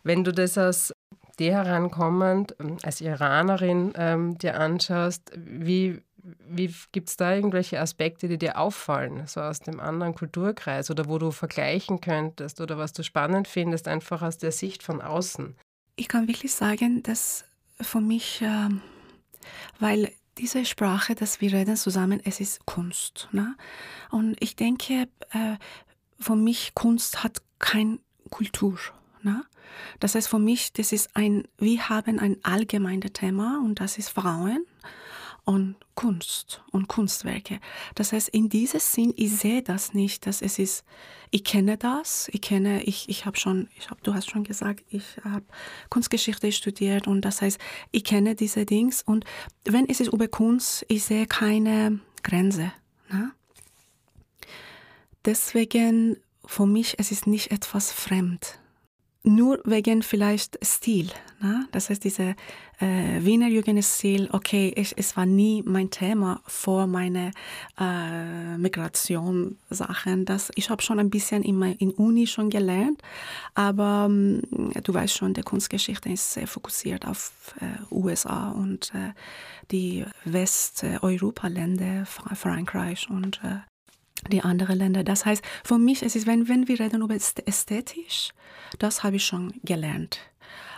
Wenn 0.04 0.24
du 0.24 0.32
das 0.32 0.58
aus 0.58 0.94
dir 1.40 1.54
herankommend, 1.54 2.56
ähm, 2.60 2.78
als 2.84 3.02
Iranerin 3.02 3.94
ähm, 3.96 4.38
dir 4.38 4.60
anschaust, 4.60 5.32
wie 5.36 6.02
wie 6.24 6.74
gibt 6.92 7.10
es 7.10 7.18
da 7.18 7.34
irgendwelche 7.34 7.80
Aspekte, 7.80 8.28
die 8.28 8.38
dir 8.38 8.58
auffallen, 8.58 9.26
so 9.28 9.42
aus 9.42 9.60
dem 9.60 9.80
anderen 9.80 10.16
Kulturkreis 10.16 10.92
oder 10.92 11.08
wo 11.08 11.18
du 11.18 11.32
vergleichen 11.32 12.02
könntest 12.02 12.62
oder 12.62 12.78
was 12.78 12.94
du 12.94 13.04
spannend 13.04 13.48
findest, 13.48 13.88
einfach 13.88 14.22
aus 14.22 14.38
der 14.38 14.52
Sicht 14.52 14.84
von 14.84 15.02
außen? 15.02 15.56
Ich 15.96 16.08
kann 16.08 16.28
wirklich 16.28 16.54
sagen, 16.54 17.04
dass 17.04 17.46
für 17.80 18.02
mich, 18.02 18.42
äh, 18.42 18.70
weil 19.80 20.12
diese 20.38 20.66
Sprache, 20.66 21.16
dass 21.16 21.42
wir 21.42 21.52
reden 21.52 21.76
zusammen, 21.76 22.22
es 22.24 22.40
ist 22.40 22.66
Kunst. 22.66 23.28
Ne? 23.32 23.56
Und 24.10 24.36
ich 24.40 24.56
denke, 24.56 25.08
äh, 25.32 25.58
für 26.20 26.36
mich 26.36 26.74
Kunst 26.76 27.24
hat 27.24 27.42
keine 27.60 28.00
Kultur. 28.30 28.78
Ne? 29.22 29.44
Das 30.00 30.16
heißt, 30.16 30.30
für 30.30 30.40
mich, 30.40 30.74
das 30.74 30.92
ist 30.92 31.16
ein, 31.16 31.48
wir 31.58 31.90
haben 31.90 32.20
ein 32.20 32.38
allgemeines 32.44 33.14
Thema 33.14 33.62
und 33.64 33.80
das 33.80 33.98
ist 33.98 34.10
Frauen 34.10 34.66
und 35.52 35.76
Kunst 35.96 36.64
und 36.72 36.88
Kunstwerke. 36.88 37.60
Das 37.96 38.14
heißt, 38.14 38.30
in 38.30 38.48
diesem 38.48 38.80
Sinn, 38.80 39.14
ich 39.18 39.36
sehe 39.36 39.62
das 39.62 39.94
nicht, 39.94 40.26
dass 40.26 40.42
es 40.42 40.58
ist, 40.58 40.86
ich 41.30 41.44
kenne 41.44 41.78
das, 41.78 42.30
ich 42.32 42.42
kenne, 42.42 42.84
ich, 42.84 43.10
ich 43.10 43.26
habe 43.26 43.38
schon, 43.38 43.68
ich 43.78 43.90
hab, 43.90 44.02
du 44.02 44.14
hast 44.14 44.32
schon 44.32 44.46
gesagt, 44.46 44.86
ich 44.90 45.04
habe 45.26 45.44
Kunstgeschichte 45.90 46.54
studiert 46.54 47.06
und 47.06 47.24
das 47.24 47.42
heißt, 47.42 47.60
ich 47.92 48.06
kenne 48.06 48.34
diese 48.34 48.66
Dings 48.66 49.02
und 49.02 49.26
wenn 49.66 49.90
es 49.90 50.00
ist 50.00 50.14
über 50.14 50.30
Kunst, 50.30 50.86
ich 50.88 51.04
sehe 51.04 51.28
keine 51.28 52.00
Grenze. 52.24 52.72
Ne? 53.10 53.34
Deswegen, 55.26 56.16
für 56.46 56.66
mich, 56.66 56.96
es 56.98 57.12
ist 57.12 57.28
nicht 57.28 57.52
etwas 57.52 57.92
fremd 57.92 58.61
nur 59.24 59.60
wegen 59.66 60.02
vielleicht 60.02 60.58
Stil. 60.64 61.12
Ne? 61.40 61.68
Das 61.72 61.90
heißt, 61.90 62.04
diese 62.04 62.36
äh, 62.80 63.20
Wiener 63.24 63.48
Jugendstil, 63.48 64.30
okay, 64.32 64.74
ich, 64.76 64.94
es 64.98 65.16
war 65.16 65.26
nie 65.26 65.64
mein 65.66 65.92
Thema 65.92 66.42
vor 66.48 66.88
meine 66.88 67.32
äh, 67.80 68.58
Migration-Sachen. 68.58 70.26
ich 70.56 70.70
habe 70.70 70.82
schon 70.82 71.00
ein 71.00 71.10
bisschen 71.10 71.44
in, 71.44 71.58
mein, 71.58 71.76
in 71.76 71.92
Uni 71.92 72.26
schon 72.26 72.50
gelernt, 72.50 73.02
aber 73.54 74.08
ähm, 74.10 74.42
du 74.84 74.94
weißt 74.94 75.16
schon, 75.16 75.34
die 75.34 75.42
Kunstgeschichte 75.42 76.10
ist 76.10 76.34
sehr 76.34 76.48
fokussiert 76.48 77.06
auf 77.06 77.54
äh, 77.60 77.94
USA 77.94 78.52
und 78.52 78.92
äh, 78.96 79.14
die 79.72 80.06
Westeuropa-Länder, 80.26 82.06
Frankreich 82.06 83.08
und 83.10 83.40
äh, 83.44 83.60
die 84.30 84.42
anderen 84.42 84.78
Länder. 84.78 85.04
Das 85.04 85.26
heißt, 85.26 85.44
für 85.64 85.78
mich 85.78 86.04
ist 86.04 86.16
es, 86.16 86.26
wenn, 86.26 86.48
wenn 86.48 86.68
wir 86.68 86.80
reden 86.80 87.02
über 87.02 87.16
ästhetisch, 87.16 88.32
das 88.80 89.04
habe 89.04 89.18
ich 89.18 89.26
schon 89.26 89.54
gelernt. 89.64 90.20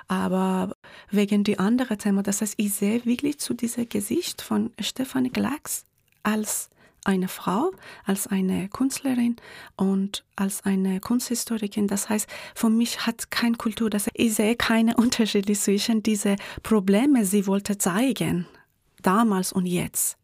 Aber 0.07 0.75
wegen 1.09 1.43
die 1.43 1.59
anderen 1.59 1.97
Themen, 1.97 2.23
das 2.23 2.41
heißt, 2.41 2.55
ich 2.57 2.73
sehe 2.73 3.05
wirklich 3.05 3.39
zu 3.39 3.53
diesem 3.53 3.87
Gesicht 3.87 4.41
von 4.41 4.71
Stephanie 4.79 5.31
Glacks 5.31 5.85
als 6.23 6.69
eine 7.05 7.27
Frau, 7.27 7.71
als 8.05 8.27
eine 8.27 8.69
Künstlerin 8.69 9.35
und 9.75 10.23
als 10.35 10.63
eine 10.63 10.99
Kunsthistorikerin. 10.99 11.87
Das 11.87 12.09
heißt, 12.09 12.29
für 12.55 12.69
mich 12.69 13.05
hat 13.05 13.29
kein 13.29 13.57
Kultur, 13.57 13.89
das 13.89 14.05
heißt, 14.05 14.15
ich 14.19 14.35
sehe 14.35 14.55
keine 14.55 14.95
Unterschiede 14.97 15.53
zwischen 15.53 16.03
diese 16.03 16.35
Probleme, 16.61 17.25
sie 17.25 17.47
wollte 17.47 17.77
zeigen, 17.77 18.45
damals 19.01 19.51
und 19.51 19.65
jetzt. 19.65 20.17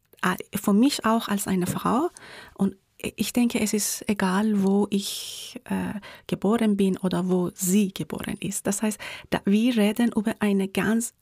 Für 0.54 0.74
mich 0.74 1.06
auch 1.06 1.28
als 1.28 1.46
eine 1.46 1.66
Frau 1.66 2.10
und 2.54 2.76
ich 3.16 3.32
denke, 3.32 3.60
es 3.60 3.72
ist 3.72 4.08
egal, 4.08 4.62
wo 4.62 4.86
ich 4.90 5.60
äh, 5.64 5.98
geboren 6.26 6.76
bin 6.76 6.96
oder 6.98 7.28
wo 7.28 7.50
sie 7.54 7.92
geboren 7.92 8.36
ist. 8.40 8.66
Das 8.66 8.82
heißt, 8.82 8.98
da, 9.30 9.40
wir 9.44 9.76
reden 9.76 10.12
über 10.14 10.34
ein 10.40 10.72
ganz 10.72 11.14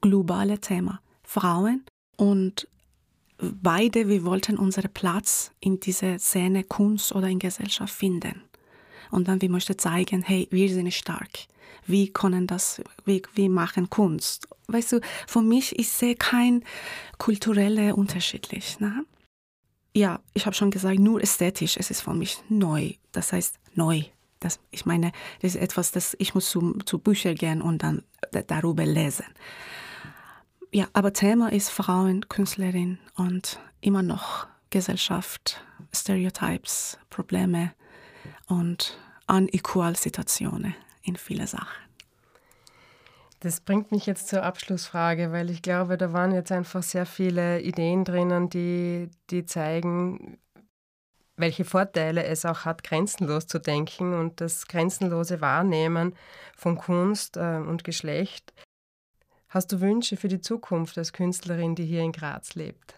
globales 0.00 0.60
Thema. 0.60 1.00
Frauen 1.22 1.84
und 2.16 2.68
beide, 3.38 4.08
wir 4.08 4.24
wollten 4.24 4.56
unseren 4.56 4.92
Platz 4.92 5.52
in 5.60 5.80
dieser 5.80 6.18
Szene, 6.18 6.64
Kunst 6.64 7.14
oder 7.14 7.28
in 7.28 7.38
Gesellschaft 7.38 7.94
finden. 7.94 8.42
Und 9.10 9.28
dann 9.28 9.40
wir 9.40 9.50
möchten 9.50 9.78
zeigen, 9.78 10.22
hey, 10.22 10.48
wir 10.50 10.68
sind 10.68 10.92
stark. 10.92 11.46
Wir 11.86 12.12
können 12.12 12.46
das, 12.46 12.82
wir, 13.04 13.22
wir 13.34 13.48
machen 13.48 13.88
Kunst. 13.88 14.48
Weißt 14.66 14.92
du, 14.92 15.00
für 15.26 15.40
mich, 15.40 15.78
ich 15.78 15.88
sehe 15.88 16.14
kein 16.14 16.62
kulturelle 17.16 17.94
unterschiedlich. 17.94 18.80
Ne? 18.80 19.04
Ja, 19.98 20.20
ich 20.32 20.46
habe 20.46 20.54
schon 20.54 20.70
gesagt, 20.70 20.98
nur 20.98 21.20
ästhetisch, 21.20 21.76
es 21.76 21.90
ist 21.90 22.02
für 22.02 22.14
mich 22.14 22.38
neu. 22.48 22.92
Das 23.12 23.32
heißt 23.32 23.58
neu. 23.74 24.02
Das, 24.40 24.60
ich 24.70 24.86
meine, 24.86 25.10
das 25.42 25.56
ist 25.56 25.60
etwas, 25.60 25.90
das 25.90 26.14
ich 26.20 26.34
muss 26.34 26.48
zu, 26.48 26.78
zu 26.84 26.98
Büchern 27.00 27.34
gehen 27.34 27.60
und 27.60 27.82
dann 27.82 28.04
darüber 28.46 28.86
lesen. 28.86 29.26
Ja, 30.70 30.86
aber 30.92 31.12
Thema 31.12 31.50
ist 31.50 31.70
Frauen, 31.70 32.28
Künstlerin 32.28 32.98
und 33.16 33.58
immer 33.80 34.02
noch 34.02 34.46
Gesellschaft, 34.70 35.64
Stereotypes, 35.92 36.98
Probleme 37.10 37.72
und 38.46 38.98
unequal 39.26 39.96
Situationen 39.96 40.74
in 41.02 41.16
viele 41.16 41.46
Sachen. 41.46 41.87
Das 43.40 43.60
bringt 43.60 43.92
mich 43.92 44.06
jetzt 44.06 44.28
zur 44.28 44.42
Abschlussfrage, 44.42 45.30
weil 45.30 45.50
ich 45.50 45.62
glaube, 45.62 45.96
da 45.96 46.12
waren 46.12 46.32
jetzt 46.32 46.50
einfach 46.50 46.82
sehr 46.82 47.06
viele 47.06 47.60
Ideen 47.60 48.04
drinnen, 48.04 48.50
die, 48.50 49.10
die 49.30 49.44
zeigen, 49.44 50.38
welche 51.36 51.64
Vorteile 51.64 52.24
es 52.24 52.44
auch 52.44 52.64
hat, 52.64 52.82
grenzenlos 52.82 53.46
zu 53.46 53.60
denken 53.60 54.12
und 54.12 54.40
das 54.40 54.66
grenzenlose 54.66 55.40
Wahrnehmen 55.40 56.14
von 56.56 56.76
Kunst 56.76 57.36
äh, 57.36 57.58
und 57.58 57.84
Geschlecht. 57.84 58.52
Hast 59.48 59.70
du 59.72 59.80
Wünsche 59.80 60.16
für 60.16 60.28
die 60.28 60.40
Zukunft 60.40 60.98
als 60.98 61.12
Künstlerin, 61.12 61.76
die 61.76 61.86
hier 61.86 62.02
in 62.02 62.12
Graz 62.12 62.54
lebt? 62.54 62.96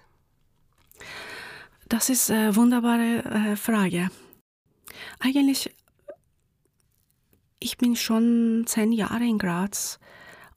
Das 1.89 2.09
ist 2.09 2.31
eine 2.31 2.57
wunderbare 2.57 3.25
äh, 3.25 3.57
Frage. 3.57 4.11
Eigentlich, 5.19 5.77
ich 7.59 7.77
bin 7.77 7.95
schon 7.95 8.65
zehn 8.67 8.93
Jahre 8.93 9.25
in 9.25 9.39
Graz 9.39 10.01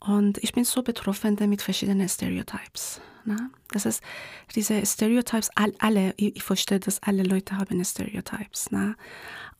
Und 0.06 0.38
ich 0.40 0.52
bin 0.52 0.66
so 0.66 0.84
betroffen 0.84 1.38
mit 1.48 1.62
verschiedenen 1.62 2.10
Stereotypes. 2.10 3.00
Ne? 3.26 3.50
Das 3.72 3.86
ist 3.86 4.04
diese 4.54 4.86
Stereotypes, 4.86 5.50
all, 5.56 5.74
alle, 5.80 6.14
ich, 6.18 6.36
ich, 6.36 6.44
verstehe, 6.44 6.80
dass 6.80 7.02
alle 7.02 7.24
Leute 7.24 7.58
haben 7.58 7.84
Stereotypes. 7.84 8.72
Ne? 8.72 8.96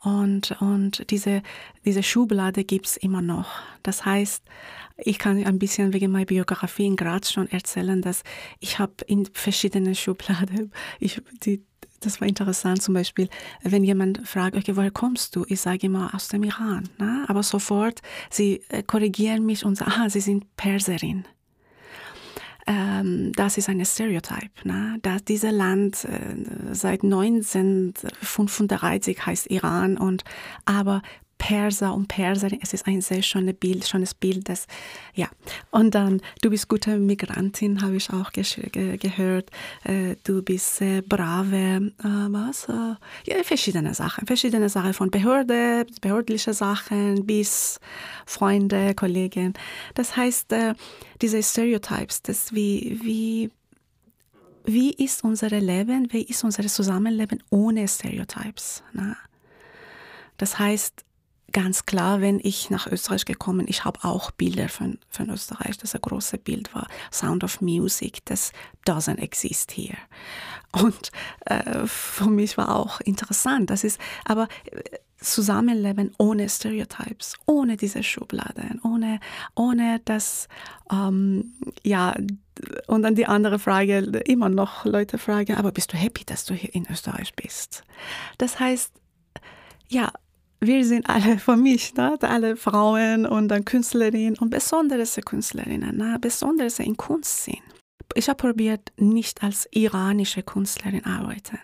Und, 0.00 0.60
und 0.60 1.10
diese, 1.10 1.42
diese 1.86 2.02
Schublade 2.02 2.64
gibt 2.64 2.86
es 2.86 2.96
immer 2.98 3.22
noch. 3.22 3.48
Das 3.82 4.04
heißt, 4.04 4.44
ich 4.98 5.18
kann 5.18 5.42
ein 5.42 5.58
bisschen 5.58 5.94
wegen 5.94 6.12
meiner 6.12 6.26
Biografie 6.26 6.86
in 6.86 6.96
Graz 6.96 7.32
schon 7.32 7.50
erzählen, 7.50 8.02
dass 8.02 8.22
ich 8.60 8.78
habe 8.78 8.92
in 9.06 9.26
verschiedenen 9.32 9.94
Schubladen, 10.04 10.72
ich, 11.00 11.22
die, 11.42 11.64
das 12.04 12.20
war 12.20 12.28
interessant 12.28 12.82
zum 12.82 12.94
Beispiel, 12.94 13.28
wenn 13.62 13.84
jemand 13.84 14.26
fragt, 14.26 14.56
okay, 14.56 14.76
woher 14.76 14.90
kommst 14.90 15.36
du? 15.36 15.44
Ich 15.48 15.60
sage 15.60 15.86
immer 15.86 16.14
aus 16.14 16.28
dem 16.28 16.42
Iran. 16.44 16.88
Ne? 16.98 17.24
Aber 17.28 17.42
sofort, 17.42 18.02
sie 18.30 18.62
äh, 18.68 18.82
korrigieren 18.82 19.46
mich 19.46 19.64
und 19.64 19.76
sagen, 19.76 19.92
aha, 19.92 20.10
sie 20.10 20.20
sind 20.20 20.56
Perserin 20.56 21.24
ähm, 22.66 23.30
das 23.32 23.58
ist 23.58 23.68
ein 23.68 23.84
Stereotyp. 23.84 24.64
Ne? 24.64 24.96
Dass 25.02 25.22
dieses 25.24 25.52
Land 25.52 26.04
äh, 26.04 26.72
seit 26.72 27.02
1935 27.02 29.26
heißt 29.26 29.50
Iran 29.50 29.98
und 29.98 30.24
aber 30.64 31.02
Perser 31.38 31.94
und 31.94 32.08
Perserin, 32.08 32.58
es 32.62 32.72
ist 32.72 32.86
ein 32.86 33.00
sehr 33.00 33.22
schönes 33.22 33.54
Bild, 33.54 33.86
schönes 33.86 34.14
Bild, 34.14 34.48
das, 34.48 34.66
ja. 35.14 35.28
Und 35.70 35.94
dann, 35.94 36.20
du 36.42 36.50
bist 36.50 36.68
gute 36.68 36.98
Migrantin, 36.98 37.82
habe 37.82 37.96
ich 37.96 38.10
auch 38.10 38.32
ge 38.32 38.44
gehört. 38.96 39.50
Äh, 39.84 40.16
du 40.24 40.42
bist 40.42 40.80
äh, 40.80 41.02
brave, 41.02 41.92
äh, 41.98 42.02
was? 42.02 42.68
Äh, 42.68 42.94
ja, 43.26 43.42
verschiedene 43.42 43.94
Sachen, 43.94 44.26
verschiedene 44.26 44.68
Sachen 44.68 44.94
von 44.94 45.10
Behörde, 45.10 45.86
behördliche 46.00 46.54
Sachen 46.54 47.26
bis 47.26 47.78
Freunde, 48.26 48.94
Kollegen. 48.94 49.54
Das 49.94 50.16
heißt, 50.16 50.52
äh, 50.52 50.74
diese 51.20 51.42
Stereotypes, 51.42 52.22
das 52.22 52.54
wie, 52.54 52.98
wie 53.02 53.50
wie 54.66 54.92
ist 54.92 55.24
unser 55.24 55.50
Leben, 55.50 56.10
wie 56.10 56.22
ist 56.22 56.42
unser 56.42 56.66
Zusammenleben 56.66 57.42
ohne 57.50 57.86
Stereotypes? 57.86 58.82
Na? 58.94 59.14
Das 60.38 60.58
heißt, 60.58 61.04
ganz 61.54 61.86
klar, 61.86 62.20
wenn 62.20 62.40
ich 62.42 62.68
nach 62.68 62.86
Österreich 62.86 63.24
gekommen, 63.24 63.64
ich 63.68 63.84
habe 63.84 64.00
auch 64.02 64.32
Bilder 64.32 64.68
von, 64.68 64.98
von 65.08 65.30
Österreich, 65.30 65.78
das 65.78 65.94
ein 65.94 66.02
großes 66.02 66.40
Bild 66.40 66.74
war, 66.74 66.88
Sound 67.10 67.44
of 67.44 67.62
Music, 67.62 68.18
das 68.26 68.52
doesn't 68.86 69.18
exist 69.18 69.72
here. 69.72 69.96
Und 70.72 71.12
äh, 71.46 71.86
für 71.86 72.28
mich 72.28 72.58
war 72.58 72.74
auch 72.74 73.00
interessant, 73.00 73.70
das 73.70 73.84
ist, 73.84 73.98
aber 74.24 74.48
äh, 74.70 74.82
Zusammenleben 75.16 76.12
ohne 76.18 76.48
Stereotypes, 76.50 77.36
ohne 77.46 77.78
diese 77.78 78.02
Schubladen, 78.02 78.80
ohne, 78.82 79.20
ohne 79.54 80.00
das, 80.04 80.48
ähm, 80.92 81.54
ja, 81.82 82.14
und 82.88 83.02
dann 83.02 83.14
die 83.14 83.26
andere 83.26 83.58
Frage, 83.58 83.98
immer 84.26 84.50
noch 84.50 84.84
Leute 84.84 85.16
fragen, 85.16 85.54
aber 85.54 85.72
bist 85.72 85.92
du 85.92 85.96
happy, 85.96 86.24
dass 86.24 86.44
du 86.44 86.52
hier 86.52 86.74
in 86.74 86.86
Österreich 86.90 87.32
bist? 87.34 87.84
Das 88.36 88.60
heißt, 88.60 88.92
ja, 89.88 90.12
wir 90.60 90.84
sind 90.84 91.08
alle 91.08 91.38
für 91.38 91.56
mich, 91.56 91.94
ne? 91.94 92.16
alle 92.20 92.56
Frauen 92.56 93.26
und 93.26 93.48
dann 93.48 93.64
Künstlerinnen 93.64 94.38
und 94.38 94.50
besondere 94.50 95.04
Künstlerinnen, 95.04 95.96
ne? 95.96 96.18
besonders 96.20 96.78
in 96.78 96.96
Kunst 96.96 97.44
sind. 97.44 97.62
Ich 98.14 98.28
habe 98.28 98.36
probiert, 98.36 98.92
nicht 98.96 99.42
als 99.42 99.68
iranische 99.72 100.42
Künstlerin 100.42 101.04
arbeiten. 101.04 101.58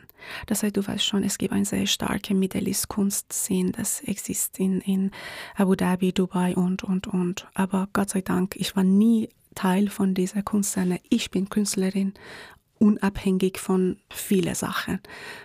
Das 0.47 0.63
heißt, 0.63 0.77
du 0.77 0.87
weißt 0.87 1.05
schon, 1.05 1.25
es 1.25 1.39
gibt 1.39 1.53
eine 1.53 1.65
sehr 1.65 1.87
starke 1.87 2.35
Middle 2.35 2.67
East 2.67 2.89
Kunstszene, 2.89 3.73
das 3.73 4.01
existiert 4.03 4.59
in, 4.59 4.81
in 4.81 5.11
Abu 5.57 5.75
Dhabi, 5.75 6.13
Dubai 6.13 6.55
und, 6.55 6.85
und, 6.85 7.07
und. 7.07 7.47
Aber 7.55 7.89
Gott 7.93 8.11
sei 8.11 8.21
Dank, 8.21 8.57
ich 8.57 8.77
war 8.77 8.85
nie 8.85 9.29
Teil 9.55 9.89
von 9.89 10.15
dieser 10.15 10.43
Kunstszene. 10.43 11.01
Ich 11.09 11.31
bin 11.31 11.49
Künstlerin 11.49 12.15
unabhängig 12.81 13.59
von 13.59 13.99
vielen 14.11 14.55
Sachen. 14.55 15.01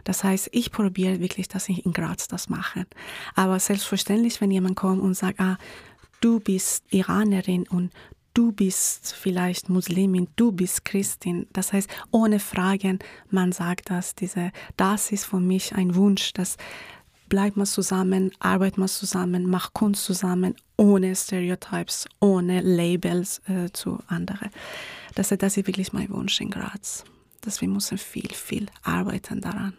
Das 0.05 0.23
heißt, 0.23 0.49
ich 0.53 0.71
probiere 0.71 1.19
wirklich, 1.19 1.47
dass 1.47 1.69
ich 1.69 1.85
in 1.85 1.93
Graz 1.93 2.27
das 2.27 2.49
mache. 2.49 2.87
Aber 3.35 3.59
selbstverständlich, 3.59 4.41
wenn 4.41 4.51
jemand 4.51 4.77
kommt 4.77 5.01
und 5.01 5.13
sagt, 5.13 5.39
ah, 5.39 5.57
du 6.21 6.39
bist 6.39 6.85
Iranerin 6.91 7.67
und 7.67 7.91
du 8.33 8.53
bist 8.53 9.13
vielleicht 9.13 9.69
Muslimin, 9.69 10.29
du 10.37 10.53
bist 10.53 10.85
Christin. 10.85 11.47
Das 11.51 11.73
heißt, 11.73 11.89
ohne 12.09 12.39
Fragen, 12.39 12.99
man 13.29 13.51
sagt 13.51 13.89
das, 13.89 14.15
diese, 14.15 14.51
das 14.77 15.11
ist 15.11 15.25
für 15.25 15.39
mich 15.39 15.75
ein 15.75 15.93
Wunsch, 15.95 16.31
dass 16.33 16.55
bleibt 17.27 17.57
man 17.57 17.65
zusammen, 17.65 18.31
arbeitet 18.39 18.77
man 18.77 18.87
zusammen, 18.87 19.49
macht 19.49 19.73
Kunst 19.73 20.05
zusammen, 20.05 20.55
ohne 20.77 21.15
Stereotypes, 21.15 22.05
ohne 22.21 22.61
Labels 22.61 23.41
äh, 23.47 23.71
zu 23.73 23.99
anderen. 24.07 24.51
Das, 25.15 25.29
das 25.29 25.57
ist 25.57 25.67
wirklich 25.67 25.91
mein 25.91 26.09
Wunsch 26.11 26.39
in 26.39 26.51
Graz 26.51 27.03
dass 27.45 27.61
wir 27.61 27.67
müssen 27.67 27.97
viel, 27.97 28.31
viel 28.33 28.67
arbeiten 28.83 29.41
daran. 29.41 29.73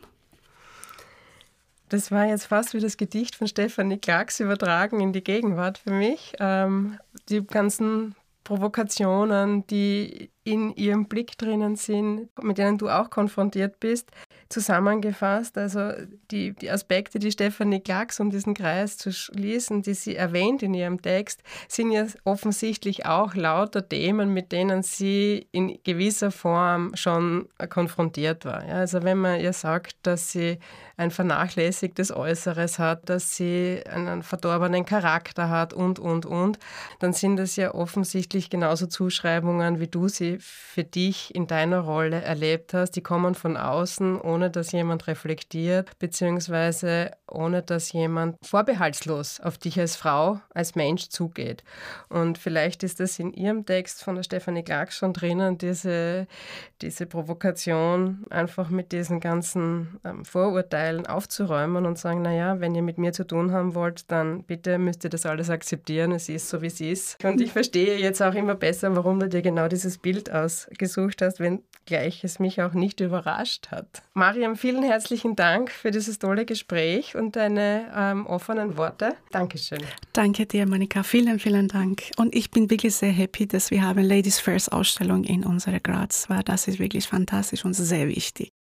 Das 1.88 2.10
war 2.10 2.26
jetzt 2.26 2.46
fast 2.46 2.74
wie 2.74 2.80
das 2.80 2.96
Gedicht 2.96 3.36
von 3.36 3.46
Stefanie 3.46 3.98
Klacks 3.98 4.40
übertragen 4.40 5.00
in 5.00 5.12
die 5.12 5.22
Gegenwart 5.22 5.78
für 5.78 5.92
mich. 5.92 6.32
Ähm, 6.40 6.98
die 7.28 7.46
ganzen 7.46 8.16
Provokationen, 8.42 9.66
die 9.68 10.30
in 10.46 10.72
ihrem 10.76 11.06
Blick 11.06 11.36
drinnen 11.36 11.74
sind, 11.74 12.28
mit 12.40 12.58
denen 12.58 12.78
du 12.78 12.88
auch 12.88 13.10
konfrontiert 13.10 13.80
bist, 13.80 14.12
zusammengefasst. 14.48 15.58
Also 15.58 15.90
die, 16.30 16.52
die 16.52 16.70
Aspekte, 16.70 17.18
die 17.18 17.32
Stefanie 17.32 17.80
Klacks, 17.80 18.20
um 18.20 18.30
diesen 18.30 18.54
Kreis 18.54 18.96
zu 18.96 19.12
schließen, 19.12 19.82
die 19.82 19.94
sie 19.94 20.14
erwähnt 20.14 20.62
in 20.62 20.72
ihrem 20.72 21.02
Text, 21.02 21.42
sind 21.66 21.90
ja 21.90 22.06
offensichtlich 22.22 23.06
auch 23.06 23.34
lauter 23.34 23.88
Themen, 23.88 24.32
mit 24.32 24.52
denen 24.52 24.84
sie 24.84 25.48
in 25.50 25.80
gewisser 25.82 26.30
Form 26.30 26.94
schon 26.94 27.48
konfrontiert 27.68 28.44
war. 28.44 28.64
Ja, 28.64 28.74
also 28.74 29.02
wenn 29.02 29.18
man 29.18 29.40
ihr 29.40 29.52
sagt, 29.52 29.96
dass 30.04 30.30
sie 30.30 30.60
ein 30.96 31.10
vernachlässigtes 31.10 32.14
Äußeres 32.14 32.78
hat, 32.78 33.08
dass 33.10 33.36
sie 33.36 33.82
einen 33.90 34.22
verdorbenen 34.22 34.86
Charakter 34.86 35.50
hat 35.50 35.72
und, 35.72 35.98
und, 35.98 36.24
und, 36.24 36.58
dann 37.00 37.12
sind 37.12 37.36
das 37.36 37.56
ja 37.56 37.74
offensichtlich 37.74 38.48
genauso 38.48 38.86
Zuschreibungen, 38.86 39.80
wie 39.80 39.88
du 39.88 40.08
sie 40.08 40.35
für 40.40 40.84
dich 40.84 41.34
in 41.34 41.46
deiner 41.46 41.80
Rolle 41.80 42.20
erlebt 42.22 42.74
hast. 42.74 42.92
Die 42.92 43.02
kommen 43.02 43.34
von 43.34 43.56
außen, 43.56 44.20
ohne 44.20 44.50
dass 44.50 44.72
jemand 44.72 45.06
reflektiert, 45.06 45.98
beziehungsweise 45.98 47.12
ohne 47.28 47.62
dass 47.62 47.92
jemand 47.92 48.36
vorbehaltslos 48.42 49.40
auf 49.40 49.58
dich 49.58 49.78
als 49.80 49.96
Frau, 49.96 50.40
als 50.54 50.74
Mensch 50.74 51.08
zugeht. 51.08 51.64
Und 52.08 52.38
vielleicht 52.38 52.82
ist 52.82 53.00
das 53.00 53.18
in 53.18 53.32
ihrem 53.32 53.66
Text 53.66 54.04
von 54.04 54.14
der 54.14 54.22
Stefanie 54.22 54.62
Clark 54.62 54.92
schon 54.92 55.12
drinnen, 55.12 55.58
diese, 55.58 56.26
diese 56.82 57.06
Provokation, 57.06 58.24
einfach 58.30 58.70
mit 58.70 58.92
diesen 58.92 59.20
ganzen 59.20 59.98
ähm, 60.04 60.24
Vorurteilen 60.24 61.06
aufzuräumen 61.06 61.86
und 61.86 61.98
sagen, 61.98 62.22
naja, 62.22 62.60
wenn 62.60 62.74
ihr 62.74 62.82
mit 62.82 62.98
mir 62.98 63.12
zu 63.12 63.26
tun 63.26 63.52
haben 63.52 63.74
wollt, 63.74 64.10
dann 64.10 64.44
bitte 64.44 64.78
müsst 64.78 65.04
ihr 65.04 65.10
das 65.10 65.26
alles 65.26 65.50
akzeptieren, 65.50 66.12
es 66.12 66.28
ist 66.28 66.48
so, 66.48 66.62
wie 66.62 66.66
es 66.66 66.80
ist. 66.80 67.24
Und 67.24 67.40
ich 67.40 67.52
verstehe 67.52 67.98
jetzt 67.98 68.22
auch 68.22 68.34
immer 68.34 68.54
besser, 68.54 68.94
warum 68.94 69.18
du 69.18 69.28
dir 69.28 69.42
genau 69.42 69.68
dieses 69.68 69.98
Bild 69.98 70.30
ausgesucht 70.30 71.22
hast, 71.22 71.40
wenn 71.40 71.62
gleich 71.86 72.24
es 72.24 72.38
mich 72.38 72.62
auch 72.62 72.72
nicht 72.72 73.00
überrascht 73.00 73.70
hat. 73.70 74.02
Mariam, 74.14 74.56
vielen 74.56 74.82
herzlichen 74.82 75.36
Dank 75.36 75.70
für 75.70 75.90
dieses 75.90 76.18
tolle 76.18 76.44
Gespräch 76.44 77.15
und 77.16 77.36
deine 77.36 77.92
ähm, 77.94 78.26
offenen 78.26 78.76
Worte. 78.76 79.14
Dankeschön. 79.30 79.80
Danke 80.12 80.46
dir, 80.46 80.66
Monika. 80.66 81.02
Vielen, 81.02 81.38
vielen 81.38 81.68
Dank. 81.68 82.10
Und 82.16 82.34
ich 82.34 82.50
bin 82.50 82.70
wirklich 82.70 82.94
sehr 82.94 83.12
happy, 83.12 83.46
dass 83.46 83.70
wir 83.70 83.82
haben 83.82 84.02
Ladies 84.02 84.38
First 84.38 84.72
Ausstellung 84.72 85.24
in 85.24 85.44
unserer 85.44 85.80
Graz 85.80 86.28
war. 86.28 86.42
Das 86.42 86.68
ist 86.68 86.78
wirklich 86.78 87.06
fantastisch 87.06 87.64
und 87.64 87.74
sehr 87.74 88.08
wichtig. 88.08 88.55